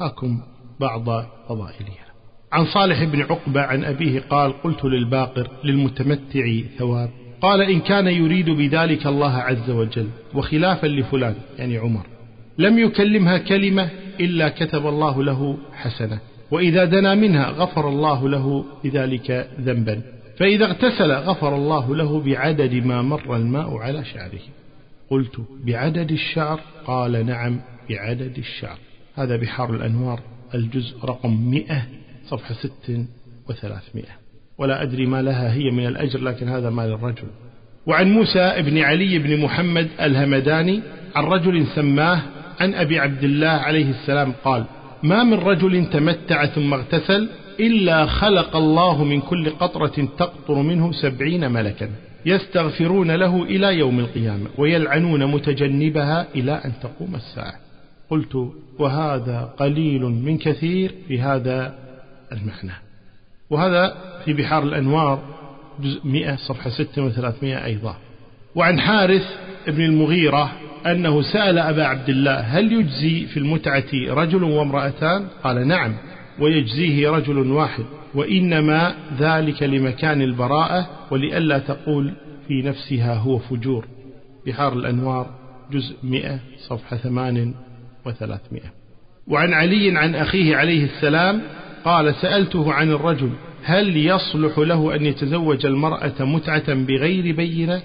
[0.00, 0.40] هاكم
[0.80, 2.05] بعض فضائلها.
[2.56, 7.10] عن صالح بن عقبة عن أبيه قال قلت للباقر للمتمتع ثواب.
[7.40, 12.06] قال إن كان يريد بذلك الله عز وجل وخلافا لفلان يعني عمر.
[12.58, 13.90] لم يكلمها كلمة
[14.20, 16.18] إلا كتب الله له حسنة.
[16.50, 20.02] وإذا دنا منها غفر الله له بذلك ذنبا.
[20.38, 24.40] فإذا اغتسل غفر الله له بعدد ما مر الماء على شعره.
[25.10, 28.78] قلت بعدد الشعر؟ قال نعم بعدد الشعر.
[29.14, 30.20] هذا بحار الأنوار
[30.54, 31.82] الجزء رقم مئة.
[32.28, 33.06] صفحة ست
[33.48, 34.26] وثلاثمائة.
[34.58, 37.26] ولا أدري ما لها هي من الأجر لكن هذا ما للرجل
[37.86, 40.82] وعن موسى بن علي بن محمد الهمداني
[41.14, 42.22] عن رجل سماه
[42.60, 44.64] عن أبي عبد الله عليه السلام قال
[45.02, 47.28] ما من رجل تمتع ثم اغتسل
[47.60, 51.90] إلا خلق الله من كل قطرة تقطر منه سبعين ملكا
[52.26, 57.54] يستغفرون له إلى يوم القيامة ويلعنون متجنبها إلى أن تقوم الساعة.
[58.10, 61.85] قلت وهذا قليل من كثير في هذا
[62.32, 62.72] المعنى
[63.50, 65.22] وهذا في بحار الأنوار
[65.80, 67.96] جزء 100 صفحة 6 و300 أيضا.
[68.54, 69.22] وعن حارث
[69.66, 70.52] بن المغيرة
[70.86, 75.94] أنه سأل أبا عبد الله هل يجزي في المتعة رجل وامرأتان؟ قال نعم
[76.40, 77.84] ويجزيه رجل واحد.
[78.14, 82.12] وإنما ذلك لمكان البراءة ولئلا تقول
[82.48, 83.86] في نفسها هو فجور.
[84.46, 85.30] بحار الأنوار
[85.72, 87.54] جزء 100 صفحة 8
[88.06, 88.72] وثلاثمائة.
[89.28, 91.42] وعن علي عن أخيه عليه السلام
[91.86, 93.30] قال سألته عن الرجل
[93.62, 97.82] هل يصلح له أن يتزوج المرأة متعة بغير بينة؟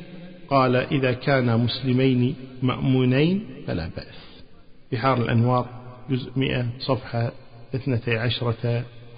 [0.49, 4.43] قال إذا كانا مسلمين مأمونين فلا بأس.
[4.91, 5.65] بحار الأنوار
[6.09, 7.31] جزء 100 صفحة
[7.75, 8.45] 12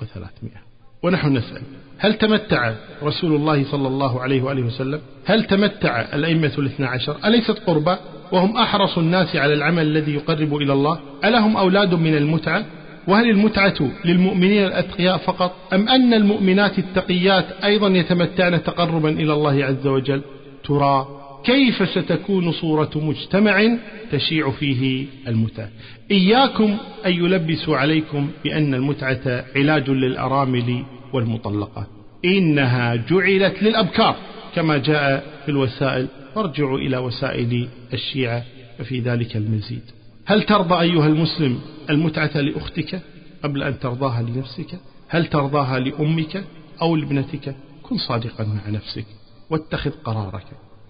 [0.02, 0.64] وثلاثمائة.
[1.04, 1.62] ونحن نسأل
[1.98, 2.74] هل تمتع
[3.04, 8.00] رسول الله صلى الله عليه وآله وسلم؟ هل تمتع الأئمة الاثنى عشر؟ أليست قربة؟
[8.32, 12.66] وهم أحرص الناس على العمل الذي يقرب إلى الله؟ ألهم أولاد من المتعة؟
[13.08, 19.88] وهل المتعة للمؤمنين الأتقياء فقط؟ أم أن المؤمنات التقيات أيضا يتمتعن تقربا إلى الله عز
[19.88, 20.22] وجل؟
[20.64, 21.08] ترى
[21.44, 23.78] كيف ستكون صورة مجتمع
[24.12, 25.70] تشيع فيه المتعة؟
[26.12, 30.84] إياكم أن يلبسوا عليكم بأن المتعة علاج للأرامل
[31.14, 31.88] والمطلقة.
[32.26, 34.16] إنها جعلت للأبكار
[34.56, 36.08] كما جاء في الوسائل.
[36.36, 38.44] فارجعوا إلى وسائل الشيعة
[38.78, 40.03] ففي ذلك المزيد.
[40.26, 41.60] هل ترضى أيها المسلم
[41.90, 43.02] المتعة لأختك
[43.44, 46.44] قبل أن ترضاها لنفسك؟ هل ترضاها لأمك
[46.82, 49.06] أو لابنتك؟ كن صادقا مع نفسك
[49.50, 50.46] واتخذ قرارك.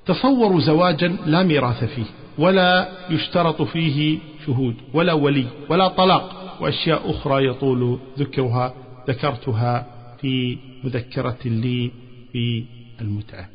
[0.06, 2.06] تصوروا زواجا لا ميراث فيه
[2.38, 8.74] ولا يشترط فيه شهود ولا ولي ولا طلاق وأشياء أخرى يطول ذكرها
[9.08, 9.88] ذكرتها
[10.22, 11.92] في مذكرة لي
[12.32, 12.66] في
[13.02, 13.50] المتعة.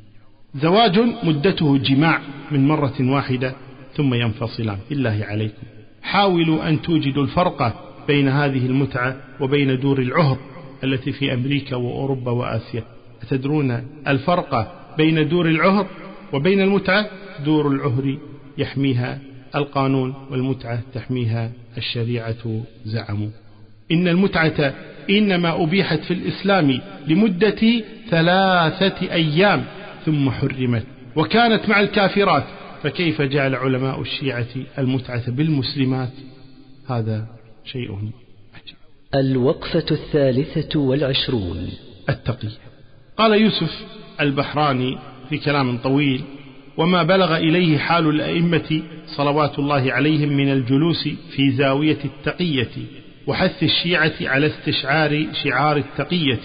[0.55, 2.21] زواج مدته جماع
[2.51, 3.55] من مرة واحدة
[3.99, 4.79] ثم ينفصلان.
[4.91, 5.63] بالله عليكم.
[6.03, 10.39] حاولوا أن توجدوا الفرق بين هذه المتعة وبين دور العهر
[10.85, 12.83] التي في أمريكا وأوروبا وآسيا.
[13.23, 15.87] أتدرون الفرق بين دور العهر
[16.33, 17.07] وبين المتعة؟
[17.45, 18.19] دور العهر
[18.59, 19.19] يحميها
[19.55, 22.63] القانون والمتعة تحميها الشريعة.
[22.85, 23.29] زعموا.
[23.93, 24.75] إن المتعة
[25.11, 29.65] إنما أبيحت في الإسلام لمدة ثلاثة أيام
[30.07, 30.87] ثم حرمت.
[31.17, 32.45] وكانت مع الكافرات
[32.83, 34.47] فكيف جعل علماء الشيعة
[34.79, 36.13] المتعة بالمسلمات؟
[36.89, 37.27] هذا
[37.65, 37.93] شيء
[38.55, 38.77] عجيب.
[39.15, 41.69] الوقفة الثالثة والعشرون.
[42.09, 42.59] التقية
[43.17, 43.85] قال يوسف
[44.21, 44.99] البحراني
[45.29, 46.23] في كلام طويل
[46.77, 48.83] وما بلغ إليه حال الأئمة
[49.17, 52.71] صلوات الله عليهم من الجلوس في زاوية التقية
[53.27, 56.41] وحث الشيعة على استشعار شعار التقية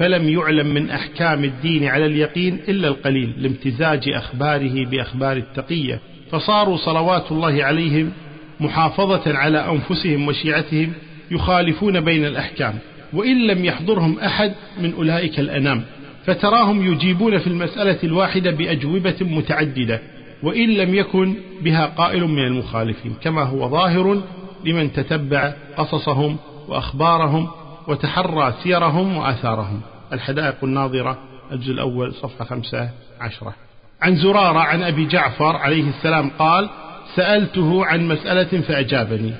[0.00, 6.00] فلم يعلم من أحكام الدين على اليقين إلا القليل لامتزاج أخباره بأخبار التقية.
[6.30, 8.12] فصاروا صلوات الله عليهم
[8.60, 10.92] محافظة على أنفسهم وشيعتهم
[11.30, 12.74] يخالفون بين الأحكام
[13.12, 15.82] وإن لم يحضرهم أحد من أولئك الأنام.
[16.26, 20.00] فتراهم يجيبون في المسألة الواحدة بأجوبة متعددة
[20.42, 24.22] وإن لم يكن بها قائل من المخالفين كما هو ظاهر
[24.64, 26.36] لمن تتبع قصصهم
[26.68, 27.48] وأخبارهم
[27.88, 29.80] وتحرى سيرهم وآثارهم.
[30.12, 31.18] الحدائق الناظرة
[31.52, 33.54] الجزء الأول صفحة خمسة عشرة.
[34.02, 36.68] عن زرارة عن أبي جعفر عليه السلام قال
[37.16, 39.32] سألته عن مسألة فأجابني.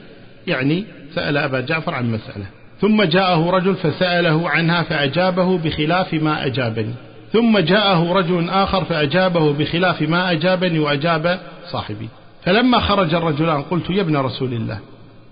[0.46, 0.84] يعني
[1.14, 2.46] سأل أبا جعفر عن مسألة.
[2.80, 6.94] ثم جاءه رجل فسأله عنها فأجابه بخلاف ما أجابني.
[7.32, 11.40] ثم جاءه رجل آخر فأجابه بخلاف ما أجابني وأجاب
[11.72, 12.08] صاحبي.
[12.44, 14.78] فلما خرج الرجلان قلت يا ابن رسول الله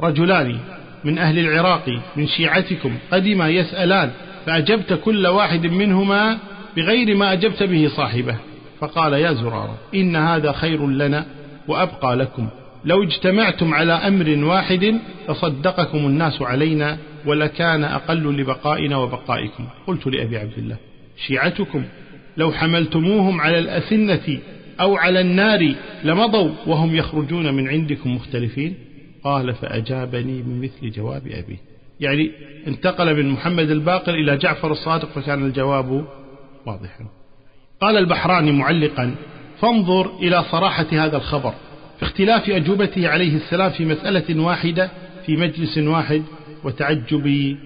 [0.00, 0.59] رجلان
[1.05, 4.11] من أهل العراق من شيعتكم قدما يسألان
[4.46, 6.38] فأجبت كل واحد منهما
[6.76, 8.36] بغير ما أجبت به صاحبه.
[8.80, 11.26] فقال يا زرارة إن هذا خير لنا
[11.68, 12.49] وأبقى لكم.
[12.84, 19.66] لو اجتمعتم على أمر واحد تصدقكم الناس علينا ولكان أقل لبقائنا وبقائكم.
[19.86, 20.76] قلت لأبي عبد الله
[21.26, 21.84] شيعتكم
[22.36, 24.38] لو حملتموهم على الأسنة
[24.80, 25.74] أو على النار
[26.05, 28.74] لمضوا وهم يخرجون من عندكم مختلفين؟
[29.24, 31.58] قال فأجابني بمثل جواب أبي.
[32.00, 32.30] يعني
[32.66, 36.04] انتقل من محمد الباقر إلى جعفر الصادق فكان الجواب
[36.66, 37.06] واضحا.
[37.80, 39.14] قال البحراني معلقا
[39.60, 41.54] فانظر إلى صراحة هذا الخبر.
[41.98, 44.90] في اختلاف أجوبته عليه السلام في مسألة واحدة
[45.26, 46.22] في مجلس واحد
[46.64, 47.56] وتعجب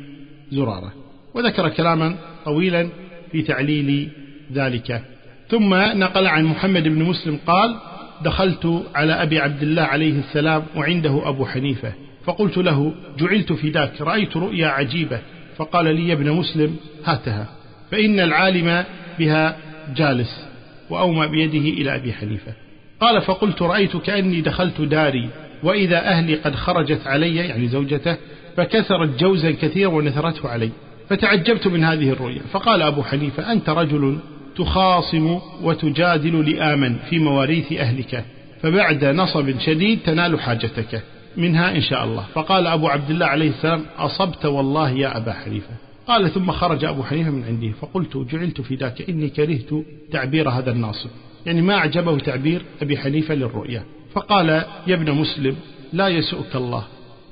[0.51, 0.93] زرارة.
[1.35, 2.89] وذكر كلاما طويلا
[3.33, 4.11] في تعليل
[4.53, 5.03] ذلك.
[5.49, 7.77] ثم نقل عن محمد بن مسلم قال
[8.25, 11.93] دخلت على أبي عبد الله عليه السلام وعنده أبو حنيفة
[12.25, 15.21] فقلت له جعلت فداك رأيت رؤيا عجيبة.
[15.57, 17.47] فقال لي يا ابن مسلم هاتها
[17.91, 18.85] فإن العالم
[19.19, 19.57] بها
[19.97, 20.47] جالس
[20.91, 22.53] وأومى بيده إلى أبي حنيفة.
[23.01, 25.29] قال فقلت رأيت كأني دخلت داري
[25.63, 28.17] وإذا أهلي قد خرجت علي يعني زوجته
[28.57, 30.71] فكسرت جوزا كثيرا ونثرته علي
[31.09, 32.43] فتعجبت من هذه الرؤيا.
[32.53, 34.19] فقال أبو حنيفة أنت رجل
[34.57, 38.25] تخاصم وتجادل لآمن في مواريث أهلك
[38.63, 41.03] فبعد نصب شديد تنال حاجتك
[41.37, 42.25] منها إن شاء الله.
[42.35, 45.75] فقال أبو عبد الله عليه السلام أصبت والله يا أبا حنيفة.
[46.07, 50.71] قال ثم خرج أبو حنيفة من عنده فقلت جعلت في ذاك إني كرهت تعبير هذا
[50.71, 51.11] الناصب.
[51.47, 53.85] يعني ما أعجبه تعبير أبي حنيفة للرؤيا.
[54.15, 54.49] فقال
[54.87, 55.57] يا ابن مسلم
[55.93, 56.85] لا يسؤك الله.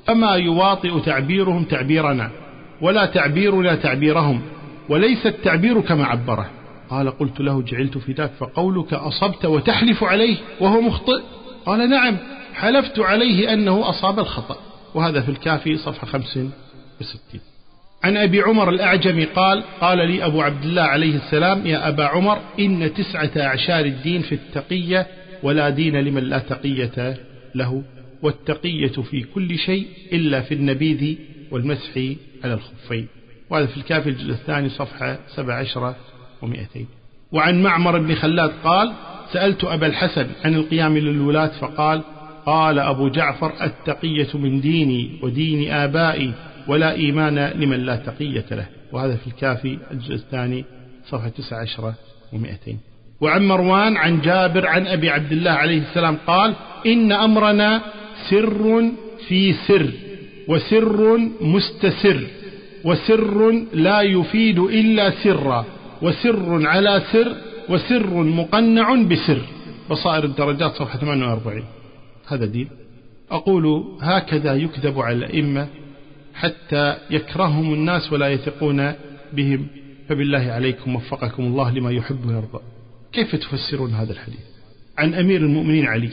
[0.06, 2.30] فما يواطئ تعبيرهم تعبيرنا
[2.80, 4.40] ولا تعبيرنا تعبيرهم
[4.88, 6.50] وليس التعبير كما عبره.
[6.90, 11.22] قال قلت له جعلت في ذاك فقولك أصبت وتحلف عليه وهو مخطئ
[11.66, 12.16] قال نعم
[12.54, 14.56] حلفت عليه أنه أصاب الخطأ
[14.94, 17.40] وهذا في الكافي صفحة 65
[18.04, 22.38] عن أبي عمر الأعجمي قال قال لي أبو عبد الله عليه السلام يا أبا عمر
[22.60, 25.06] إن تسعة أعشار الدين في التقية
[25.42, 27.16] ولا دين لمن لا تقية
[27.54, 27.82] له
[28.22, 31.16] والتقية في كل شيء إلا في النبيذ
[31.50, 31.96] والمسح
[32.44, 33.06] على الخفين.
[33.50, 35.94] وهذا في الكافي الجزء الثاني صفحة 17
[36.42, 36.86] ومئتين.
[37.32, 38.92] وعن معمر بن خلاد قال
[39.32, 42.02] سألت أبا الحسن عن القيام للولاة فقال
[42.46, 46.32] قال أبو جعفر التقية من ديني ودين آبائي
[46.68, 48.66] ولا إيمان لمن لا تقية له.
[48.92, 50.64] وهذا في الكافي الجزء الثاني
[51.08, 51.92] صفحة 19
[52.32, 52.74] و200
[53.20, 56.54] وعن مروان عن جابر عن أبي عبد الله عليه السلام قال
[56.86, 57.82] إن أمرنا
[58.30, 58.90] سر
[59.28, 59.90] في سر
[60.48, 62.26] وسر مستسر
[62.84, 65.64] وسر لا يفيد إلا سرا.
[66.02, 67.36] وسر على سر
[67.68, 69.42] وسر مقنع بسر.
[69.90, 71.64] بصائر الدرجات صفحة 48
[72.28, 72.68] هذا دين.
[73.30, 75.68] أقول هكذا يكذب على الأئمة
[76.34, 78.92] حتى يكرههم الناس ولا يثقون
[79.32, 79.66] بهم.
[80.08, 82.60] فبالله عليكم وفقكم الله لما يحب ويرضى.
[83.12, 84.40] كيف تفسرون هذا الحديث؟
[84.98, 86.10] عن أمير المؤمنين علي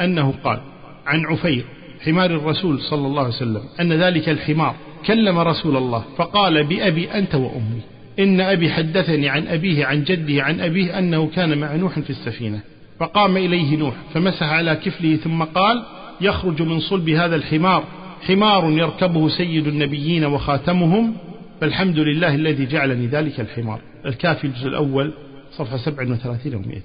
[0.00, 0.60] أنه قال
[1.06, 1.64] عن عفير
[2.00, 4.76] حمار الرسول صلى الله عليه وسلم أن ذلك الحمار
[5.06, 7.80] كلم رسول الله فقال بأبي أنت وأمي.
[8.18, 12.60] إن أبي حدثني عن أبيه عن جده عن أبيه أنه كان مع نوح في السفينة
[13.00, 15.82] فقام إليه نوح فمسح على كفله ثم قال
[16.20, 17.84] يخرج من صلب هذا الحمار
[18.22, 21.16] حمار يركبه سيد النبيين وخاتمهم
[21.60, 23.80] فالحمد لله الذي جعلني ذلك الحمار.
[24.06, 25.12] الكافي الجزء الأول
[25.58, 26.80] صفحة 37 و 200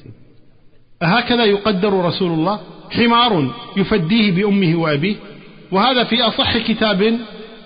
[1.02, 2.60] أهكذا يقدر رسول الله
[2.92, 5.16] حمار يفديه بأمه وأبيه
[5.72, 7.18] وهذا في أصح كتاب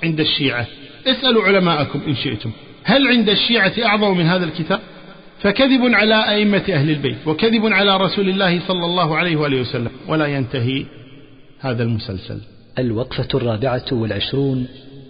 [0.04, 0.68] عند الشيعة.
[1.08, 2.52] اسألوا علماءكم إن شئتم.
[2.86, 4.80] هل عند الشيعة أعظم من هذا الكتاب؟
[5.42, 10.26] فكذب على أئمة أهل البيت وكذب على رسول الله صلى الله عليه وآله وسلم ولا
[10.26, 10.86] ينتهي
[11.60, 12.42] هذا المسلسل.
[12.80, 14.68] الوقفة الرابعة والعشرون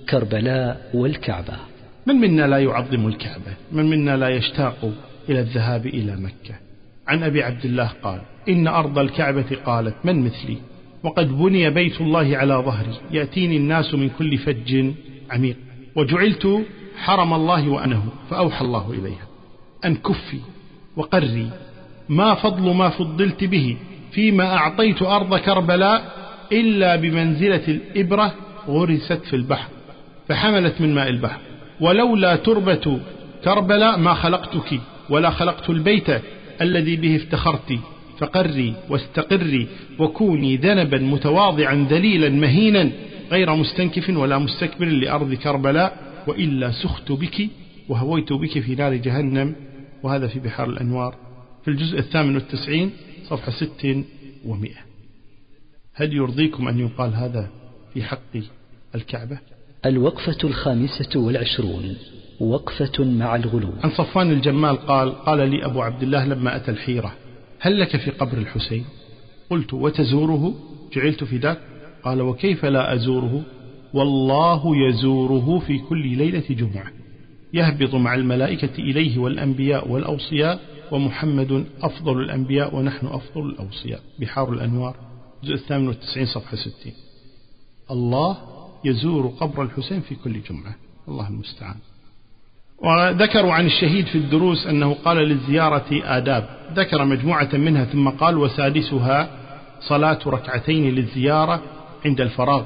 [0.10, 1.54] كربلاء والكعبة.
[2.08, 4.92] من منا لا يعظم الكعبة؟ من منا لا يشتاق
[5.30, 6.56] إلى الذهاب إلى مكة؟
[7.08, 10.58] عن أبي عبد الله قال إن أرض الكعبة قالت من مثلي؟
[11.04, 14.86] وقد بني بيت الله على ظهري يأتيني الناس من كل فج
[15.32, 15.56] عميق.
[15.96, 16.66] وجعلت
[16.98, 19.28] حرم الله وأنه فأوحى الله إليها.
[19.86, 20.40] أن كفي
[20.98, 21.50] وقري
[22.10, 23.78] ما فضل ما فضلت به
[24.12, 26.12] فيما أعطيت أرض كربلاء
[26.52, 28.34] إلا بمنزلة الإبرة
[28.68, 29.68] غرست في البحر
[30.28, 31.40] فحملت من ماء البحر.
[31.82, 33.00] ولولا تربة
[33.44, 34.80] كربلاء ما خلقتك
[35.10, 36.08] ولا خلقت البيت
[36.62, 37.80] الذي به افتخرت.
[38.20, 39.68] فقري واستقري
[40.00, 42.92] وكوني ذنبا متواضعا ذليلا مهينا
[43.32, 45.98] غير مستنكف ولا مستكبر لأرض كربلاء.
[46.28, 47.50] وإلا سخت بك
[47.90, 49.56] وهويت بك في نار جهنم
[50.04, 51.16] وهذا في بحار الأنوار.
[51.64, 52.92] في الجزء الثامن والتسعين
[53.30, 54.04] صفحة ست
[54.46, 54.86] ومئة.
[55.94, 57.50] هل يرضيكم أن يقال هذا
[57.94, 58.38] في حق
[58.96, 59.40] الكعبة؟
[59.86, 61.98] الوقفة الخامسة والعشرون
[62.40, 63.74] وقفة مع الغلو.
[63.84, 67.16] عن صفان الجمال قال قال لي أبو عبد الله لما أتى الحيرة
[67.60, 68.86] هل لك في قبر الحسين؟
[69.50, 70.54] قلت وتزوره؟
[70.94, 71.58] جعلت في ذاك
[72.04, 73.44] قال وكيف لا أزوره؟
[73.96, 76.92] والله يزوره في كل ليلة جمعة.
[77.54, 80.60] يهبط مع الملائكة إليه والأنبياء والأوصياء
[80.92, 84.00] ومحمد أفضل الأنبياء ونحن أفضل الأوصياء.
[84.20, 84.96] بحار الأنوار
[85.44, 86.94] الجزء الثامن والتسعين صفحة ستين.
[87.92, 88.38] الله
[88.86, 90.76] يزور قبر الحسين في كل جمعة.
[91.08, 91.76] الله المستعان.
[92.84, 96.50] وذكروا عن الشهيد في الدروس أنه قال للزيارة آداب.
[96.74, 99.30] ذكر مجموعة منها ثم قال وسادسها
[99.80, 101.62] صلاة ركعتين للزيارة
[102.06, 102.64] عند الفراغ.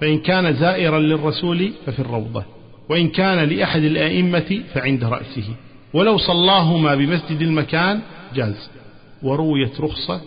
[0.00, 2.44] فإن كان زائرا للرسول ففي الروضة
[2.88, 5.54] وإن كان لأحد الأئمة فعند رأسه.
[5.94, 8.00] ولو صلاهما بمسجد المكان
[8.34, 8.70] جاز.
[9.22, 10.20] ورويت رخصة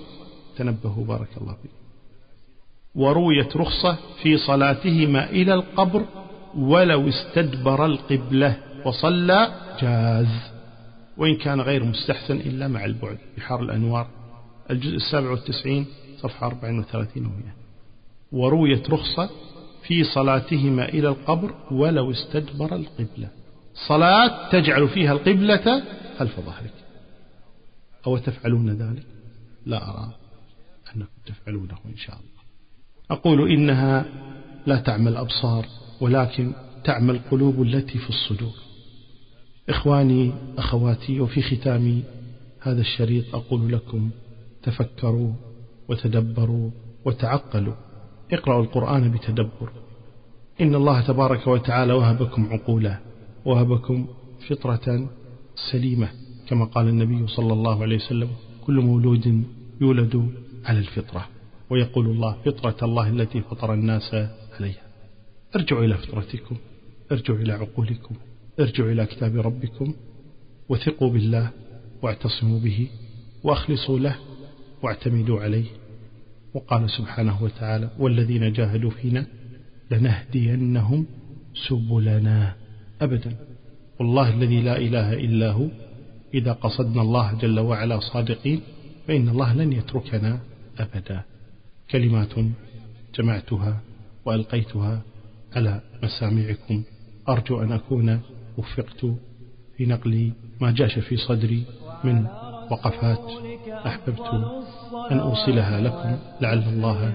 [0.58, 1.72] تنبهوا بارك الله فيك.
[2.96, 6.06] ورويت رخصة في صلاتهما إلى القبر
[6.58, 9.52] ولو استدبر القبلة وصلى
[9.82, 10.52] جاز.
[11.18, 13.18] وإن كان غير مستحسن إلا مع البعد.
[13.38, 14.08] بحار الأنوار
[14.72, 15.86] الجزء السابع والتسعين
[16.18, 17.58] صفحة 34 ومئة.
[18.32, 19.30] ورويت رخصة
[19.88, 23.30] في صلاتهما إلى القبر ولو استدبر القبلة.
[23.88, 25.84] صلاة تجعل فيها القبلة
[26.20, 26.74] خلف ظهرك.
[28.08, 29.06] أو تفعلون ذلك؟
[29.66, 30.14] لا أرى
[30.96, 32.44] أنكم تفعلونه إن شاء الله.
[33.12, 34.06] أقول إنها
[34.66, 35.66] لا تعمى الأبصار
[36.02, 36.52] ولكن
[36.84, 38.54] تعمى القلوب التي في الصدور.
[39.70, 42.04] إخواني أخواتي وفي ختام
[42.62, 44.10] هذا الشريط أقول لكم
[44.64, 45.34] تفكروا
[45.90, 46.72] وتدبروا
[47.06, 47.87] وتعقلوا.
[48.32, 49.70] اقرأوا القرآن بتدبر.
[50.62, 53.00] إن الله تبارك وتعالى وهبكم عقولا
[53.46, 54.08] وهبكم
[54.50, 55.10] فطرة
[55.72, 56.10] سليمة
[56.50, 58.30] كما قال النبي صلى الله عليه وسلم
[58.66, 59.44] كل مولود
[59.82, 60.30] يولد
[60.66, 61.28] على الفطرة.
[61.70, 64.16] ويقول الله فطرة الله التي فطر الناس
[64.60, 64.84] عليها.
[65.56, 66.56] ارجعوا إلى فطرتكم
[67.12, 68.16] ارجعوا إلى عقولكم
[68.60, 69.94] ارجعوا إلى كتاب ربكم
[70.70, 71.50] وثقوا بالله
[72.02, 72.88] واعتصموا به
[73.44, 74.16] وأخلصوا له
[74.84, 75.66] واعتمدوا عليه.
[76.58, 79.26] وقال سبحانه وتعالى والذين جاهدوا فينا
[79.92, 81.06] لنهدينهم
[81.68, 82.56] سبلنا
[83.02, 83.36] أبدا.
[84.00, 85.68] والله الذي لا إله إلا هو
[86.34, 88.62] إذا قصدنا الله جل وعلا صادقين
[89.08, 90.40] فإن الله لن يتركنا
[90.80, 91.22] أبدا.
[91.92, 92.34] كلمات
[93.16, 93.82] جمعتها
[94.26, 95.02] وألقيتها
[95.56, 96.84] على مسامعكم.
[97.30, 98.20] أرجو أن أكون
[98.58, 99.06] وفقت
[99.78, 100.32] في نقل
[100.62, 101.64] ما جاش في صدري
[102.04, 102.28] من
[102.72, 103.32] وقفات
[103.86, 104.28] أحببت
[105.12, 107.14] أن أوصلها لكم لعل الله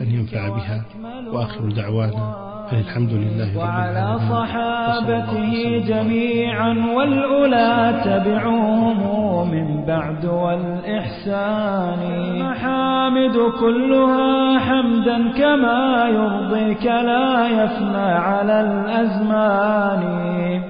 [0.00, 0.84] أن ينفع بها
[1.32, 11.98] وآخر دعوانا الحمد لله وعلى صحابته جميعا والأولى تبعوهم من بعد والإحسان.
[12.40, 20.02] محامد كلها حمدا كما يرضيك لا يفنى على الأزمان.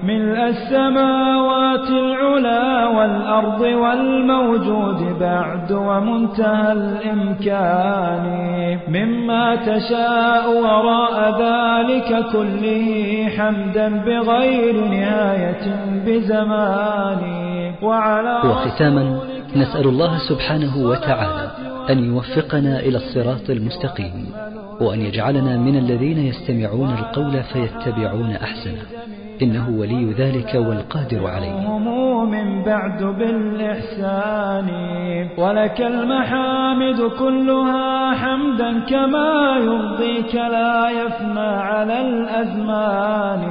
[0.03, 8.25] ملء السماوات العلا والأرض والموجود بعد ومنتهى الإمكان.
[8.87, 11.94] مما تشاء وراء ذلك
[12.33, 12.87] كله
[13.37, 15.65] حمدا بغير نهاية
[16.05, 17.21] بزمان.
[17.81, 19.19] وعلى وختاما
[19.55, 21.51] نسأل الله سبحانه وتعالى
[21.89, 24.25] أن يوفقنا إلى الصراط المستقيم
[24.81, 28.85] وأن يجعلنا من الذين يستمعون القول فيتبعون أحسنه.
[29.41, 31.67] إنه ولي ذلك والقادر عليه.
[31.67, 34.69] هم من بعد بالإحسان
[35.37, 43.41] ولك المحامد كلها حمدا كما يرضيك لا يفنى على الأزمان.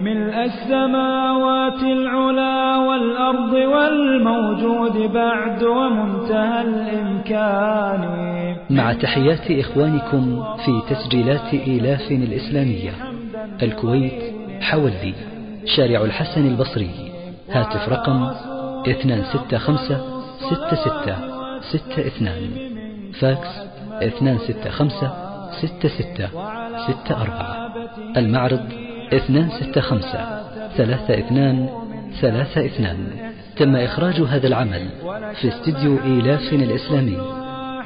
[0.00, 8.04] ملء السماوات العلا والأرض والموجود بعد ومنتهى الإمكان.
[8.70, 12.90] مع تحيات إخوانكم في تسجيلات إيلاف الإسلامية
[13.62, 14.33] الكويت
[14.64, 15.14] حولي
[15.76, 16.90] شارع الحسن البصري.
[17.50, 18.30] هاتف رقم
[18.86, 19.98] 265
[20.40, 21.14] 66
[21.72, 23.48] 62 فاكس
[24.22, 25.10] 265
[25.52, 26.28] 66
[27.10, 28.72] 64 المعرض
[29.12, 30.10] 265
[30.74, 31.68] 32
[32.18, 33.10] 32
[33.56, 34.88] تم إخراج هذا العمل
[35.40, 37.18] في استديو إيلاف الإسلامي.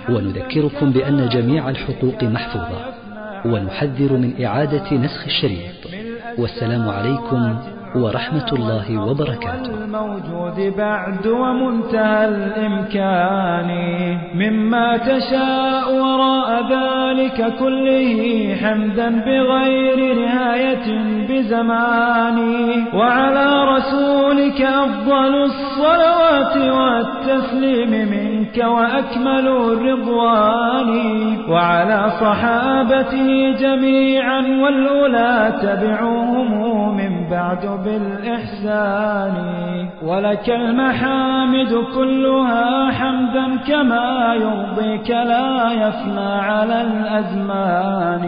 [0.09, 2.81] ونذكركم بأن جميع الحقوق محفوظة.
[3.45, 6.08] ونحذر من إعادة نسخ الشريط.
[6.39, 9.71] والسلام عليكم ورحمة الله وبركاته.
[9.85, 13.71] الموجود بعد ومنتهى الإمكان
[14.35, 18.11] مما تشاء وراء ذلك كله
[18.63, 20.89] حمدا بغير نهاية
[21.29, 22.39] بزمان.
[22.95, 30.91] وعلى رسولك أفضل الصلوات والتسليم منك وأكمل الرضوان.
[31.49, 39.35] وعلى صحابته جميعا والأولى تبعوهم من بعد بالإحسان
[40.03, 48.25] ولك المحامد كلها حمدا كما يرضيك لا يفنى على الأزمان.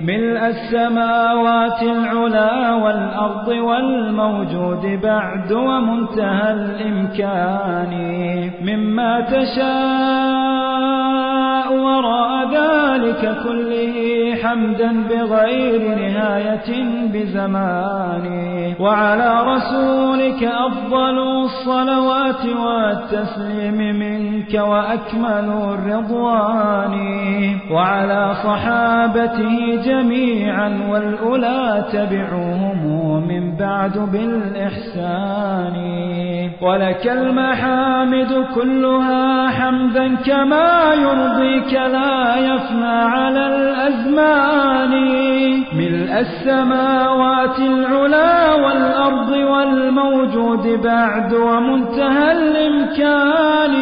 [0.00, 7.92] ملء السماوات العلا والأرض والموجود بعد ومنتهى الإمكان.
[8.62, 11.25] مما تشاء
[11.70, 13.96] وراء ذلك كله
[14.42, 18.26] حمدا بغير نهاية بزمان.
[18.80, 26.94] وعلى رسولك أفضل الصلوات والتسليم منك وأكمل الرضوان.
[27.70, 32.80] وعلى صحابته جميعا والأولى تبعوهم
[33.28, 35.76] من بعد بالإحسان.
[36.62, 40.94] ولك المحامد كلها حمدا كما
[41.56, 44.92] يرضيك لا يفنى على الأزمان.
[45.76, 53.74] ملء السماوات العلا والأرض والموجود بعد ومنتهى الإمكان.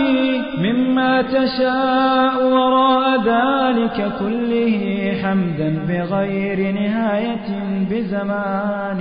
[0.59, 7.49] مما تشاء وراء ذلك ذلك كله حمدا بغير نهاية
[7.91, 9.01] بزمان.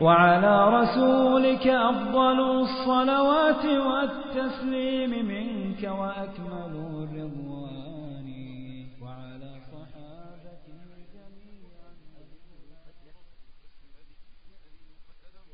[0.00, 6.91] وعلى رسولك أفضل الصلوات والتسليم منك وأكمل الرضوان